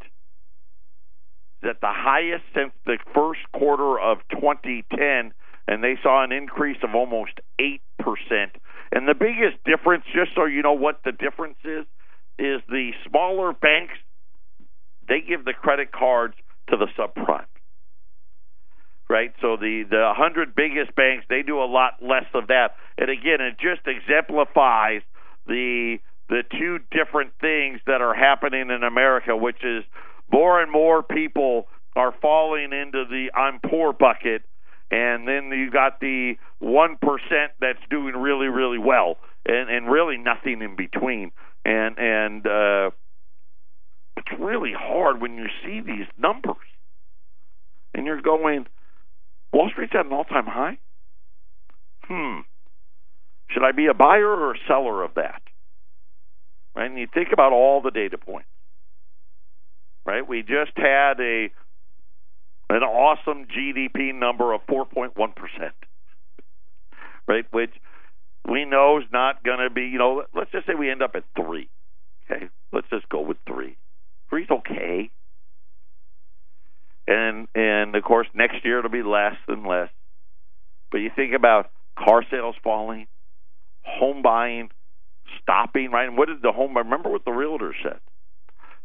is 1.61 1.69
at 1.69 1.81
the 1.81 1.91
highest 1.91 2.43
since 2.53 2.71
the 2.85 2.97
first 3.13 3.41
quarter 3.53 3.99
of 3.99 4.19
2010, 4.31 5.33
and 5.67 5.83
they 5.83 5.97
saw 6.01 6.23
an 6.23 6.31
increase 6.31 6.77
of 6.83 6.95
almost 6.95 7.39
8%. 7.59 7.79
And 8.91 9.07
the 9.07 9.15
biggest 9.15 9.57
difference, 9.65 10.05
just 10.13 10.31
so 10.35 10.45
you 10.45 10.61
know 10.61 10.73
what 10.73 11.01
the 11.03 11.11
difference 11.11 11.57
is, 11.65 11.85
is 12.37 12.61
the 12.69 12.91
smaller 13.09 13.51
banks, 13.53 13.95
they 15.07 15.21
give 15.21 15.45
the 15.45 15.53
credit 15.53 15.91
cards 15.91 16.35
to 16.69 16.77
the 16.77 16.87
subprime. 16.97 17.45
Right? 19.07 19.33
So 19.39 19.55
the, 19.55 19.83
the 19.89 20.01
100 20.17 20.55
biggest 20.55 20.95
banks, 20.95 21.25
they 21.29 21.43
do 21.43 21.59
a 21.59 21.69
lot 21.69 22.01
less 22.01 22.25
of 22.33 22.47
that. 22.47 22.75
And 22.97 23.09
again, 23.09 23.39
it 23.39 23.57
just 23.59 23.87
exemplifies 23.87 25.01
the 25.47 25.97
the 26.27 26.41
two 26.57 26.79
different 26.89 27.33
things 27.39 27.79
that 27.85 28.01
are 28.01 28.15
happening 28.15 28.71
in 28.71 28.81
America, 28.81 29.37
which 29.37 29.63
is 29.63 29.83
more 30.31 30.59
and 30.59 30.71
more 30.71 31.03
people 31.03 31.67
are 31.95 32.15
falling 32.19 32.73
into 32.73 33.05
the 33.07 33.27
I'm 33.35 33.59
poor 33.59 33.93
bucket 33.93 34.41
and 34.91 35.27
then 35.27 35.49
you 35.49 35.71
got 35.71 35.99
the 35.99 36.33
one 36.59 36.97
percent 37.01 37.51
that's 37.59 37.79
doing 37.89 38.15
really 38.15 38.47
really 38.47 38.77
well, 38.77 39.17
and 39.45 39.69
and 39.69 39.89
really 39.89 40.17
nothing 40.17 40.61
in 40.61 40.75
between, 40.75 41.31
and 41.63 41.97
and 41.97 42.45
uh, 42.45 42.91
it's 44.25 44.39
really 44.39 44.73
hard 44.77 45.21
when 45.21 45.35
you 45.37 45.45
see 45.63 45.81
these 45.81 46.07
numbers 46.17 46.55
and 47.93 48.05
you're 48.05 48.21
going, 48.21 48.65
Wall 49.53 49.69
Street's 49.71 49.93
at 49.97 50.05
an 50.05 50.13
all 50.13 50.23
time 50.23 50.45
high? 50.45 50.77
Hmm. 52.03 52.41
Should 53.49 53.63
I 53.63 53.71
be 53.71 53.87
a 53.87 53.93
buyer 53.93 54.27
or 54.27 54.53
a 54.53 54.57
seller 54.67 55.03
of 55.03 55.15
that? 55.15 55.41
Right? 56.75 56.89
And 56.89 56.99
you 56.99 57.07
think 57.13 57.29
about 57.31 57.53
all 57.53 57.81
the 57.81 57.91
data 57.91 58.17
points. 58.17 58.49
Right? 60.05 60.27
We 60.27 60.41
just 60.41 60.75
had 60.75 61.19
a 61.19 61.49
an 62.67 62.81
awesome 62.81 63.45
GDP 63.45 64.13
number 64.13 64.53
of 64.53 64.61
4.1%. 64.67 65.13
Right? 67.27 67.45
Which 67.51 67.73
we 68.49 68.65
know 68.65 68.97
is 68.97 69.05
not 69.11 69.43
going 69.43 69.59
to 69.59 69.69
be, 69.69 69.83
you 69.83 69.99
know, 69.99 70.23
let's 70.35 70.51
just 70.51 70.65
say 70.67 70.73
we 70.73 70.89
end 70.89 71.01
up 71.01 71.11
at 71.15 71.23
3. 71.35 71.69
Okay? 72.29 72.49
Let's 72.73 72.87
just 72.89 73.07
go 73.09 73.21
with 73.21 73.37
3. 73.47 73.77
Greece 74.29 74.47
okay. 74.49 75.09
And 77.07 77.47
and 77.53 77.95
of 77.95 78.03
course 78.03 78.27
next 78.33 78.65
year 78.65 78.79
it'll 78.79 78.91
be 78.91 79.03
less 79.03 79.35
and 79.47 79.65
less. 79.65 79.89
But 80.91 80.99
you 80.99 81.11
think 81.15 81.33
about 81.33 81.69
car 81.97 82.23
sales 82.29 82.55
falling, 82.63 83.07
home 83.83 84.21
buying 84.21 84.69
stopping, 85.41 85.91
right? 85.91 86.07
And 86.07 86.17
what 86.17 86.27
did 86.27 86.41
the 86.41 86.51
home 86.51 86.75
remember 86.77 87.09
what 87.09 87.25
the 87.25 87.31
realtor 87.31 87.75
said? 87.83 87.99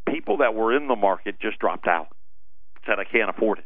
People 0.09 0.39
that 0.39 0.55
were 0.55 0.77
in 0.77 0.89
the 0.89 0.97
market 0.97 1.41
just 1.41 1.59
dropped 1.59 1.87
out. 1.87 2.09
Said 2.87 2.99
I 2.99 3.05
can't 3.05 3.31
afford 3.31 3.59
it. 3.59 3.65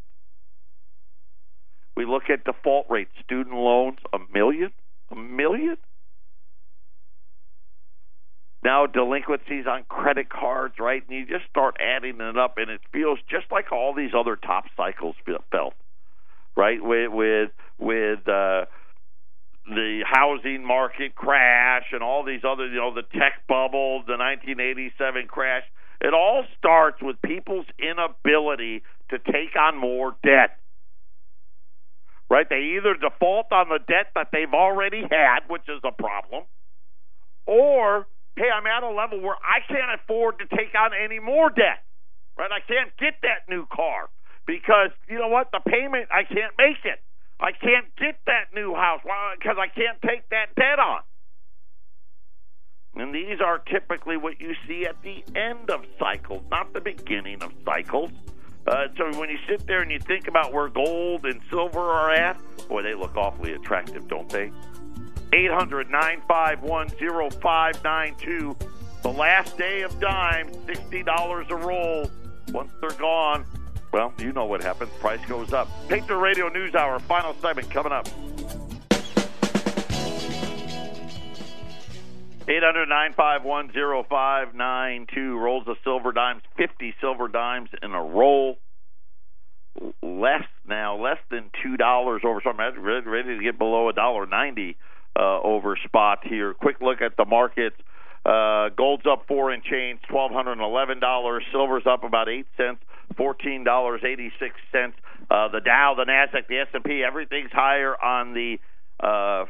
We 1.97 2.05
look 2.05 2.25
at 2.29 2.45
default 2.45 2.87
rates, 2.91 3.12
student 3.22 3.55
loans, 3.55 3.99
a 4.12 4.18
million, 4.33 4.72
a 5.11 5.16
million 5.16 5.77
now 8.65 8.87
delinquencies 8.87 9.67
on 9.69 9.85
credit 9.89 10.31
cards, 10.31 10.77
right? 10.81 11.03
And 11.07 11.17
you 11.17 11.27
just 11.27 11.49
start 11.51 11.77
adding 11.79 12.19
it 12.19 12.39
up, 12.39 12.57
and 12.57 12.71
it 12.71 12.81
feels 12.93 13.19
just 13.31 13.45
like 13.53 13.71
all 13.71 13.95
these 13.95 14.12
other 14.19 14.37
top 14.37 14.65
cycles 14.75 15.17
felt, 15.51 15.75
right? 16.57 16.83
With 16.83 17.12
with 17.12 17.51
with 17.79 18.21
uh, 18.27 18.65
the 19.69 20.01
housing 20.11 20.67
market 20.67 21.15
crash 21.15 21.85
and 21.93 22.03
all 22.03 22.25
these 22.25 22.41
other, 22.43 22.67
you 22.67 22.77
know, 22.77 22.95
the 22.95 23.03
tech 23.03 23.47
bubble, 23.47 24.03
the 24.07 24.17
1987 24.17 25.27
crash. 25.29 25.65
It 26.01 26.15
all 26.15 26.45
starts 26.59 27.03
with 27.03 27.21
people's 27.23 27.67
inability 27.79 28.83
to 29.11 29.19
take 29.19 29.57
on 29.59 29.77
more 29.79 30.17
debt 30.25 30.59
right? 32.31 32.49
They 32.49 32.79
either 32.79 32.95
default 32.95 33.53
on 33.53 33.69
the 33.69 33.79
debt 33.87 34.07
that 34.15 34.29
they've 34.33 34.53
already 34.53 35.03
had, 35.03 35.41
which 35.49 35.69
is 35.69 35.81
a 35.85 35.93
problem, 35.93 36.45
or 37.47 38.07
hey, 38.37 38.51
I'm 38.51 38.66
at 38.66 38.82
a 38.82 38.91
level 38.91 39.20
where 39.20 39.37
I 39.37 39.61
can't 39.66 40.01
afford 40.01 40.39
to 40.39 40.47
take 40.57 40.74
on 40.74 40.91
any 40.93 41.18
more 41.18 41.51
debt, 41.51 41.85
right? 42.39 42.51
I 42.51 42.61
can't 42.61 42.91
get 42.99 43.14
that 43.22 43.49
new 43.49 43.66
car 43.66 44.11
because 44.47 44.91
you 45.09 45.18
know 45.18 45.28
what? 45.28 45.51
The 45.53 45.61
payment 45.61 46.09
I 46.11 46.24
can't 46.24 46.55
make 46.59 46.85
it. 46.85 47.01
I 47.41 47.53
can't 47.53 47.87
get 47.97 48.16
that 48.26 48.55
new 48.55 48.74
house 48.74 49.01
because 49.39 49.57
I 49.59 49.68
can't 49.68 50.01
take 50.03 50.28
that 50.30 50.55
debt 50.57 50.78
on. 50.78 51.01
And 52.97 53.14
these 53.14 53.41
are 53.45 53.59
typically 53.59 54.16
what 54.16 54.41
you 54.41 54.55
see 54.68 54.87
at 54.87 55.03
the 55.03 55.24
end 55.35 55.68
of 55.70 55.85
cycles, 55.99 56.43
not 56.51 56.72
the 56.72 56.80
beginning 56.80 57.43
of 57.43 57.53
cycles. 57.64 58.11
Uh, 58.66 58.87
so 58.97 59.18
when 59.18 59.28
you 59.28 59.39
sit 59.49 59.66
there 59.66 59.82
and 59.82 59.91
you 59.91 59.99
think 59.99 60.28
about 60.28 60.53
where 60.53 60.68
gold 60.68 61.26
and 61.26 61.41
silver 61.51 61.80
are 61.80 62.12
at, 62.12 62.41
boy, 62.68 62.82
they 62.82 62.95
look 62.95 63.16
awfully 63.16 63.53
attractive, 63.53 64.09
don't 64.09 64.28
they? 64.28 64.51
800 65.35 65.91
951 65.91 66.89
0592. 66.91 68.57
The 69.03 69.09
last 69.09 69.59
day 69.59 69.82
of 69.82 69.99
dimes, 69.99 70.57
$60 70.59 71.51
a 71.51 71.57
roll. 71.57 72.09
Once 72.53 72.70
they're 72.80 72.91
gone, 72.91 73.45
well, 73.93 74.14
you 74.18 74.32
know 74.32 74.45
what 74.45 74.62
happens. 74.62 74.93
Price 75.01 75.18
goes 75.26 75.53
up. 75.53 75.68
Patriot 75.89 76.18
Radio 76.18 76.49
News 76.49 76.76
Hour, 76.76 77.01
final 77.01 77.35
segment 77.43 77.68
coming 77.68 77.91
up. 77.93 78.07
800-951-0592. 82.47 85.37
Rolls 85.37 85.66
of 85.66 85.76
silver 85.82 86.12
dimes, 86.12 86.43
50 86.57 86.95
silver 87.01 87.26
dimes 87.26 87.70
in 87.82 87.93
a 87.93 88.03
roll. 88.03 88.59
Less 90.01 90.45
now, 90.68 90.97
less 90.97 91.18
than 91.30 91.51
two 91.61 91.76
dollars 91.76 92.22
over 92.24 92.41
something. 92.41 92.64
Ready, 92.80 93.09
ready 93.09 93.37
to 93.37 93.43
get 93.43 93.59
below 93.59 93.89
a 93.89 93.93
dollar 93.93 94.24
ninety 94.24 94.76
uh, 95.19 95.41
over 95.43 95.77
spot 95.85 96.21
here. 96.25 96.55
Quick 96.55 96.81
look 96.81 97.01
at 97.01 97.17
the 97.17 97.25
markets. 97.25 97.77
Uh, 98.25 98.71
gold's 98.71 99.05
up 99.07 99.27
four 99.29 99.51
and 99.51 99.62
change, 99.62 100.01
twelve 100.09 100.33
hundred 100.33 100.53
and 100.53 100.62
eleven 100.62 100.99
dollars. 100.99 101.45
Silver's 101.53 101.85
up 101.87 102.05
about 102.05 102.29
eight 102.29 102.47
cents, 102.57 102.81
fourteen 103.17 103.65
dollars 103.65 104.01
eighty 104.05 104.33
six 104.39 104.55
cents. 104.73 104.97
Uh, 105.31 105.49
the 105.49 105.61
Dow, 105.61 105.95
the 105.97 106.05
Nasdaq, 106.05 106.49
the 106.49 106.59
S 106.59 106.69
and 106.73 106.85
P, 106.85 107.03
everything's 107.07 107.53
higher 107.53 107.95
on 108.03 108.35
the 108.35 108.59
uh, 109.01 109.45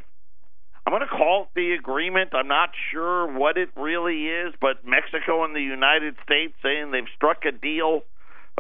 I'm 0.86 0.92
going 0.92 1.00
to 1.00 1.06
call 1.06 1.44
it 1.44 1.48
the 1.54 1.72
agreement. 1.72 2.30
I'm 2.34 2.48
not 2.48 2.70
sure 2.92 3.26
what 3.26 3.56
it 3.56 3.70
really 3.74 4.26
is, 4.26 4.54
but 4.60 4.84
Mexico 4.84 5.44
and 5.44 5.56
the 5.56 5.62
United 5.62 6.14
States 6.22 6.52
saying 6.62 6.90
they've 6.90 7.08
struck 7.16 7.44
a 7.46 7.52
deal. 7.52 8.02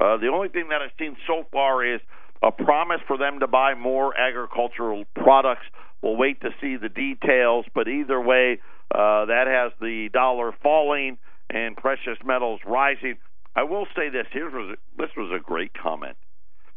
Uh, 0.00 0.16
the 0.16 0.28
only 0.28 0.48
thing 0.48 0.68
that 0.70 0.80
I've 0.80 0.96
seen 0.98 1.16
so 1.26 1.44
far 1.52 1.84
is 1.84 2.00
a 2.42 2.50
promise 2.50 3.00
for 3.06 3.18
them 3.18 3.40
to 3.40 3.46
buy 3.46 3.74
more 3.74 4.16
agricultural 4.16 5.04
products. 5.14 5.66
We'll 6.02 6.16
wait 6.16 6.40
to 6.42 6.50
see 6.60 6.76
the 6.76 6.88
details, 6.88 7.66
but 7.74 7.88
either 7.88 8.20
way, 8.20 8.60
uh, 8.94 9.24
that 9.26 9.46
has 9.46 9.72
the 9.80 10.08
dollar 10.12 10.52
falling 10.62 11.18
and 11.50 11.76
precious 11.76 12.18
metals 12.24 12.60
rising. 12.66 13.16
I 13.56 13.62
will 13.62 13.86
say 13.96 14.10
this: 14.10 14.26
here 14.32 14.50
was 14.50 14.76
this 14.98 15.10
was 15.16 15.32
a 15.34 15.42
great 15.42 15.72
comment. 15.74 16.16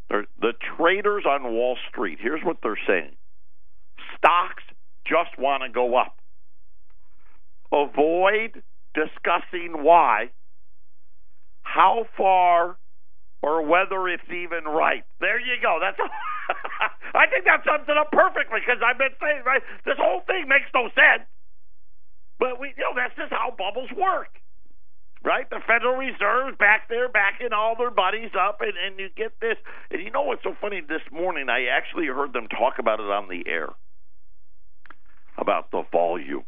The 0.10 0.54
traders 0.78 1.26
on 1.28 1.44
Wall 1.44 1.78
Street. 1.90 2.20
Here's 2.22 2.42
what 2.44 2.58
they're 2.64 2.80
saying: 2.88 3.16
stocks 4.16 4.64
just 5.06 5.38
want 5.38 5.64
to 5.64 5.70
go 5.70 5.98
up. 5.98 6.16
Avoid 7.72 8.64
discussing 8.94 9.84
why, 9.84 10.30
how 11.64 12.06
far, 12.16 12.78
or 13.42 13.62
whether 13.62 14.08
it's 14.08 14.28
even 14.30 14.66
right. 14.66 15.04
There 15.20 15.40
you 15.40 15.58
go. 15.62 15.80
That's. 15.82 15.98
I 17.16 17.26
think 17.28 17.46
that 17.46 17.64
sums 17.64 17.88
it 17.88 17.98
up 17.98 18.12
perfectly 18.12 18.60
because 18.62 18.82
I've 18.84 18.98
been 18.98 19.16
saying 19.22 19.44
right. 19.46 19.62
This 19.86 19.98
whole 19.98 20.22
thing 20.28 20.48
makes 20.48 20.70
no 20.74 20.90
sense, 20.94 21.28
but 22.40 22.60
we, 22.60 22.74
you 22.78 22.84
know, 22.84 22.94
that's 22.96 23.16
just 23.16 23.32
how 23.32 23.54
bubbles 23.56 23.90
work, 23.96 24.38
right? 25.24 25.50
The 25.50 25.62
Federal 25.66 25.96
Reserve's 25.96 26.58
back 26.58 26.90
there 26.90 27.10
backing 27.10 27.54
all 27.54 27.76
their 27.78 27.92
buddies 27.92 28.32
up, 28.38 28.60
and 28.62 28.74
and 28.76 29.00
you 29.00 29.10
get 29.16 29.40
this. 29.40 29.58
And 29.92 30.02
you 30.02 30.12
know 30.12 30.24
what's 30.24 30.44
so 30.44 30.56
funny? 30.60 30.82
This 30.82 31.06
morning, 31.12 31.50
I 31.50 31.68
actually 31.72 32.08
heard 32.08 32.34
them 32.34 32.48
talk 32.48 32.80
about 32.80 33.00
it 33.00 33.10
on 33.10 33.30
the 33.30 33.44
air 33.48 33.70
about 35.38 35.72
the 35.72 35.84
volume 35.92 36.44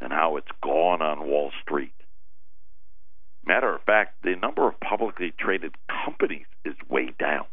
and 0.00 0.12
how 0.12 0.36
it's 0.36 0.50
gone 0.62 1.02
on 1.02 1.26
Wall 1.28 1.50
Street. 1.62 1.92
Matter 3.44 3.74
of 3.74 3.82
fact, 3.82 4.22
the 4.22 4.36
number 4.36 4.68
of 4.68 4.78
publicly 4.80 5.32
traded 5.38 5.74
companies 6.04 6.46
is 6.64 6.74
way 6.88 7.12
down. 7.18 7.46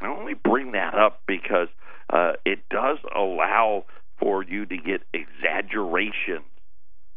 I 0.00 0.06
only 0.06 0.34
bring 0.34 0.72
that 0.72 0.94
up 0.94 1.22
because 1.26 1.68
uh, 2.10 2.32
it 2.44 2.60
does 2.70 2.98
allow 3.14 3.84
for 4.18 4.42
you 4.42 4.66
to 4.66 4.76
get 4.76 5.02
exaggerations 5.12 6.44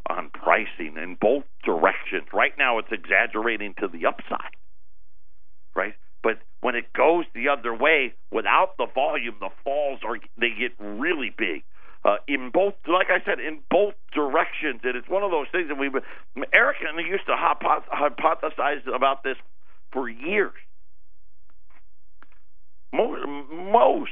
on 0.10 0.30
pricing 0.30 0.96
in 0.98 1.18
both 1.20 1.44
directions. 1.64 2.28
Right 2.34 2.54
now, 2.58 2.80
it's 2.80 2.92
exaggerating 2.92 3.74
to 3.80 3.88
the 3.88 4.06
upside, 4.06 4.56
right? 5.76 5.94
But 6.24 6.40
when 6.62 6.76
it 6.76 6.94
goes 6.94 7.26
the 7.34 7.50
other 7.50 7.74
way, 7.74 8.14
without 8.32 8.78
the 8.78 8.88
volume, 8.94 9.36
the 9.40 9.50
falls 9.64 10.00
are 10.06 10.18
they 10.40 10.50
get 10.58 10.72
really 10.80 11.34
big. 11.36 11.64
Uh, 12.08 12.16
in 12.26 12.52
both, 12.54 12.74
like 12.88 13.08
I 13.10 13.20
said, 13.26 13.42
in 13.42 13.60
both 13.70 13.94
directions, 14.16 14.80
and 14.86 14.96
it's 14.96 15.10
one 15.10 15.24
of 15.24 15.32
those 15.32 15.48
things 15.52 15.68
that 15.68 15.78
we, 15.78 15.92
Eric 16.54 16.78
and 16.80 16.98
I 16.98 17.02
used 17.02 17.26
to 17.26 17.36
hypothesize 17.36 18.88
about 18.96 19.24
this 19.26 19.36
for 19.92 20.08
years. 20.08 20.54
Most, 22.94 24.12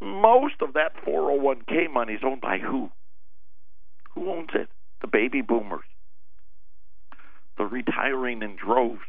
most, 0.00 0.62
of 0.62 0.74
that 0.74 0.92
401k 1.04 1.92
money 1.92 2.12
is 2.12 2.20
owned 2.24 2.40
by 2.40 2.58
who? 2.58 2.90
Who 4.14 4.30
owns 4.30 4.50
it? 4.54 4.68
The 5.00 5.08
baby 5.08 5.42
boomers. 5.42 5.80
They're 7.58 7.66
retiring 7.66 8.42
in 8.42 8.54
droves. 8.54 9.00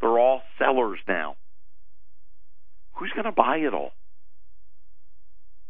They're 0.00 0.20
all 0.20 0.42
sellers 0.56 1.00
now. 1.08 1.34
Who's 2.92 3.10
going 3.10 3.24
to 3.24 3.32
buy 3.32 3.56
it 3.56 3.74
all? 3.74 3.90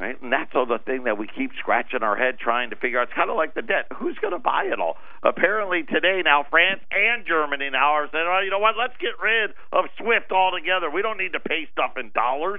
Right? 0.02 0.20
And 0.20 0.32
that's 0.32 0.50
all 0.58 0.66
the 0.66 0.82
thing 0.82 1.04
that 1.04 1.16
we 1.16 1.28
keep 1.30 1.52
scratching 1.62 2.02
our 2.02 2.16
head 2.16 2.34
trying 2.42 2.70
to 2.70 2.76
figure 2.76 2.98
out. 2.98 3.06
It's 3.06 3.14
kind 3.14 3.30
of 3.30 3.36
like 3.36 3.54
the 3.54 3.62
debt. 3.62 3.86
Who's 3.94 4.18
going 4.18 4.34
to 4.34 4.42
buy 4.42 4.66
it 4.66 4.80
all? 4.82 4.96
Apparently 5.22 5.84
today 5.86 6.22
now 6.24 6.44
France 6.50 6.82
and 6.90 7.22
Germany 7.22 7.70
now 7.70 7.94
are 8.02 8.10
saying, 8.10 8.26
"Oh, 8.26 8.42
you 8.42 8.50
know 8.50 8.58
what? 8.58 8.74
Let's 8.76 8.98
get 8.98 9.14
rid 9.22 9.54
of 9.70 9.86
SWIFT 10.02 10.32
altogether. 10.32 10.90
We 10.90 11.02
don't 11.06 11.18
need 11.18 11.38
to 11.38 11.40
pay 11.40 11.70
stuff 11.70 11.94
in 11.94 12.10
dollars." 12.10 12.58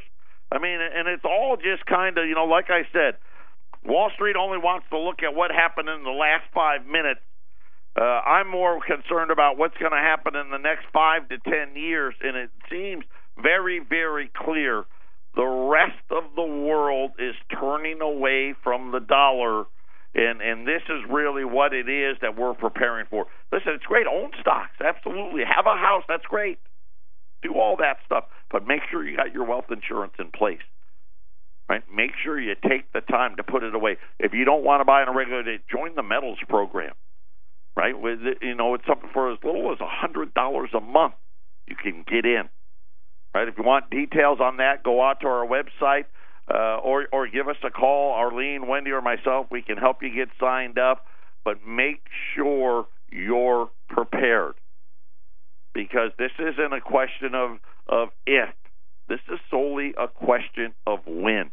I 0.56 0.60
mean, 0.60 0.80
and 0.80 1.10
it's 1.10 1.26
all 1.26 1.58
just 1.58 1.86
kind 1.86 2.18
of, 2.18 2.28
you 2.32 2.36
know, 2.36 2.46
like 2.46 2.70
I 2.70 2.88
said, 2.94 3.20
Wall 3.84 4.10
Street 4.16 4.38
only 4.38 4.58
wants 4.58 4.88
to 4.92 4.98
look 4.98 5.20
at 5.20 5.36
what 5.36 5.52
happened 5.52 5.90
in 5.90 6.04
the 6.04 6.16
last 6.16 6.46
5 6.54 6.86
minutes 6.86 7.20
uh, 7.96 8.02
I'm 8.02 8.50
more 8.50 8.80
concerned 8.82 9.32
about 9.32 9.58
what's 9.58 9.78
going 9.78 9.92
to 9.92 9.98
happen 9.98 10.36
in 10.36 10.50
the 10.50 10.58
next 10.58 10.86
five 10.92 11.30
to 11.30 11.38
ten 11.38 11.76
years, 11.76 12.16
and 12.22 12.36
it 12.36 12.50
seems 12.70 13.06
very, 13.38 13.80
very 13.80 14.32
clear 14.36 14.86
the 15.36 15.46
rest 15.46 16.04
of 16.12 16.24
the 16.36 16.44
world 16.44 17.12
is 17.20 17.36
turning 17.60 18.02
away 18.02 18.54
from 18.64 18.92
the 18.92 19.00
dollar, 19.00 19.66
and 20.14 20.42
and 20.42 20.68
this 20.68 20.82
is 20.90 21.02
really 21.10 21.46
what 21.46 21.74
it 21.74 21.90
is 21.90 22.18
that 22.22 22.38
we're 22.38 22.54
preparing 22.54 23.06
for. 23.10 23.26
Listen, 23.52 23.74
it's 23.74 23.86
great. 23.86 24.08
Own 24.08 24.32
stocks, 24.42 24.78
absolutely. 24.84 25.42
Have 25.44 25.66
a 25.66 25.78
house, 25.78 26.04
that's 26.08 26.26
great. 26.26 26.60
Do 27.42 27.56
all 27.56 27.78
that 27.78 27.98
stuff, 28.06 28.26
but 28.52 28.66
make 28.66 28.82
sure 28.90 29.08
you 29.08 29.18
got 29.18 29.34
your 29.34 29.46
wealth 29.46 29.66
insurance 29.70 30.14
in 30.20 30.32
place. 30.32 30.64
Right? 31.70 31.84
Make 31.94 32.12
sure 32.24 32.40
you 32.40 32.56
take 32.68 32.92
the 32.92 33.02
time 33.02 33.38
to 33.38 33.44
put 33.44 33.64
it 33.64 33.74
away. 33.74 33.98
If 34.20 34.34
you 34.34 34.46
don't 34.46 34.64
want 34.64 34.82
to 34.82 34.86
buy 34.86 35.02
on 35.02 35.08
a 35.08 35.18
regular 35.18 35.44
day, 35.44 35.60
join 35.72 35.96
the 35.96 36.04
metals 36.04 36.38
program 36.48 36.94
right? 37.76 38.00
With 38.00 38.20
you 38.42 38.56
know, 38.56 38.74
it's 38.76 38.86
something 38.88 39.10
for 39.14 39.32
as 39.32 39.40
little 39.44 39.72
as 39.72 39.80
a 39.82 39.88
hundred 39.88 40.34
dollars 40.34 40.70
a 40.76 40.82
month. 40.82 41.16
You 41.68 41.76
can 41.76 42.04
get 42.08 42.26
in, 42.26 42.50
right? 43.34 43.48
If 43.48 43.58
you 43.58 43.64
want 43.64 43.90
details 43.90 44.40
on 44.40 44.58
that, 44.58 44.84
go 44.84 45.02
out 45.04 45.22
to 45.22 45.28
our 45.28 45.46
website 45.46 46.06
uh, 46.48 46.78
or 46.78 47.08
or 47.12 47.28
give 47.28 47.48
us 47.48 47.58
a 47.64 47.70
call, 47.70 48.14
Arlene, 48.14 48.68
Wendy, 48.68 48.92
or 48.92 49.02
myself. 49.02 49.48
We 49.50 49.62
can 49.62 49.78
help 49.78 50.04
you 50.04 50.14
get 50.14 50.30
signed 50.40 50.78
up, 50.78 51.06
but 51.44 51.66
make 51.66 52.04
sure 52.36 52.88
you're 53.12 53.70
prepared 53.90 54.56
because 55.74 56.12
this 56.18 56.32
isn't 56.40 56.74
a 56.74 56.82
question 56.82 57.36
of 57.36 57.60
of 57.88 58.10
if. 58.26 58.50
This 59.08 59.20
is 59.32 59.40
solely 59.50 59.94
a 59.98 60.08
question 60.08 60.74
of 60.88 61.00
when. 61.06 61.52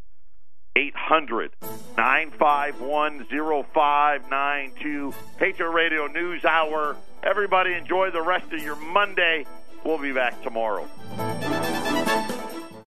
800 0.77 1.51
951 1.97 3.27
0592. 3.29 5.15
Patriot 5.37 5.71
Radio 5.71 6.07
News 6.07 6.45
Hour. 6.45 6.97
Everybody 7.23 7.75
enjoy 7.75 8.11
the 8.13 8.23
rest 8.23 8.53
of 8.53 8.63
your 8.63 8.77
Monday. 8.77 9.45
We'll 9.85 9.99
be 9.99 10.13
back 10.13 10.43
tomorrow. 10.43 10.89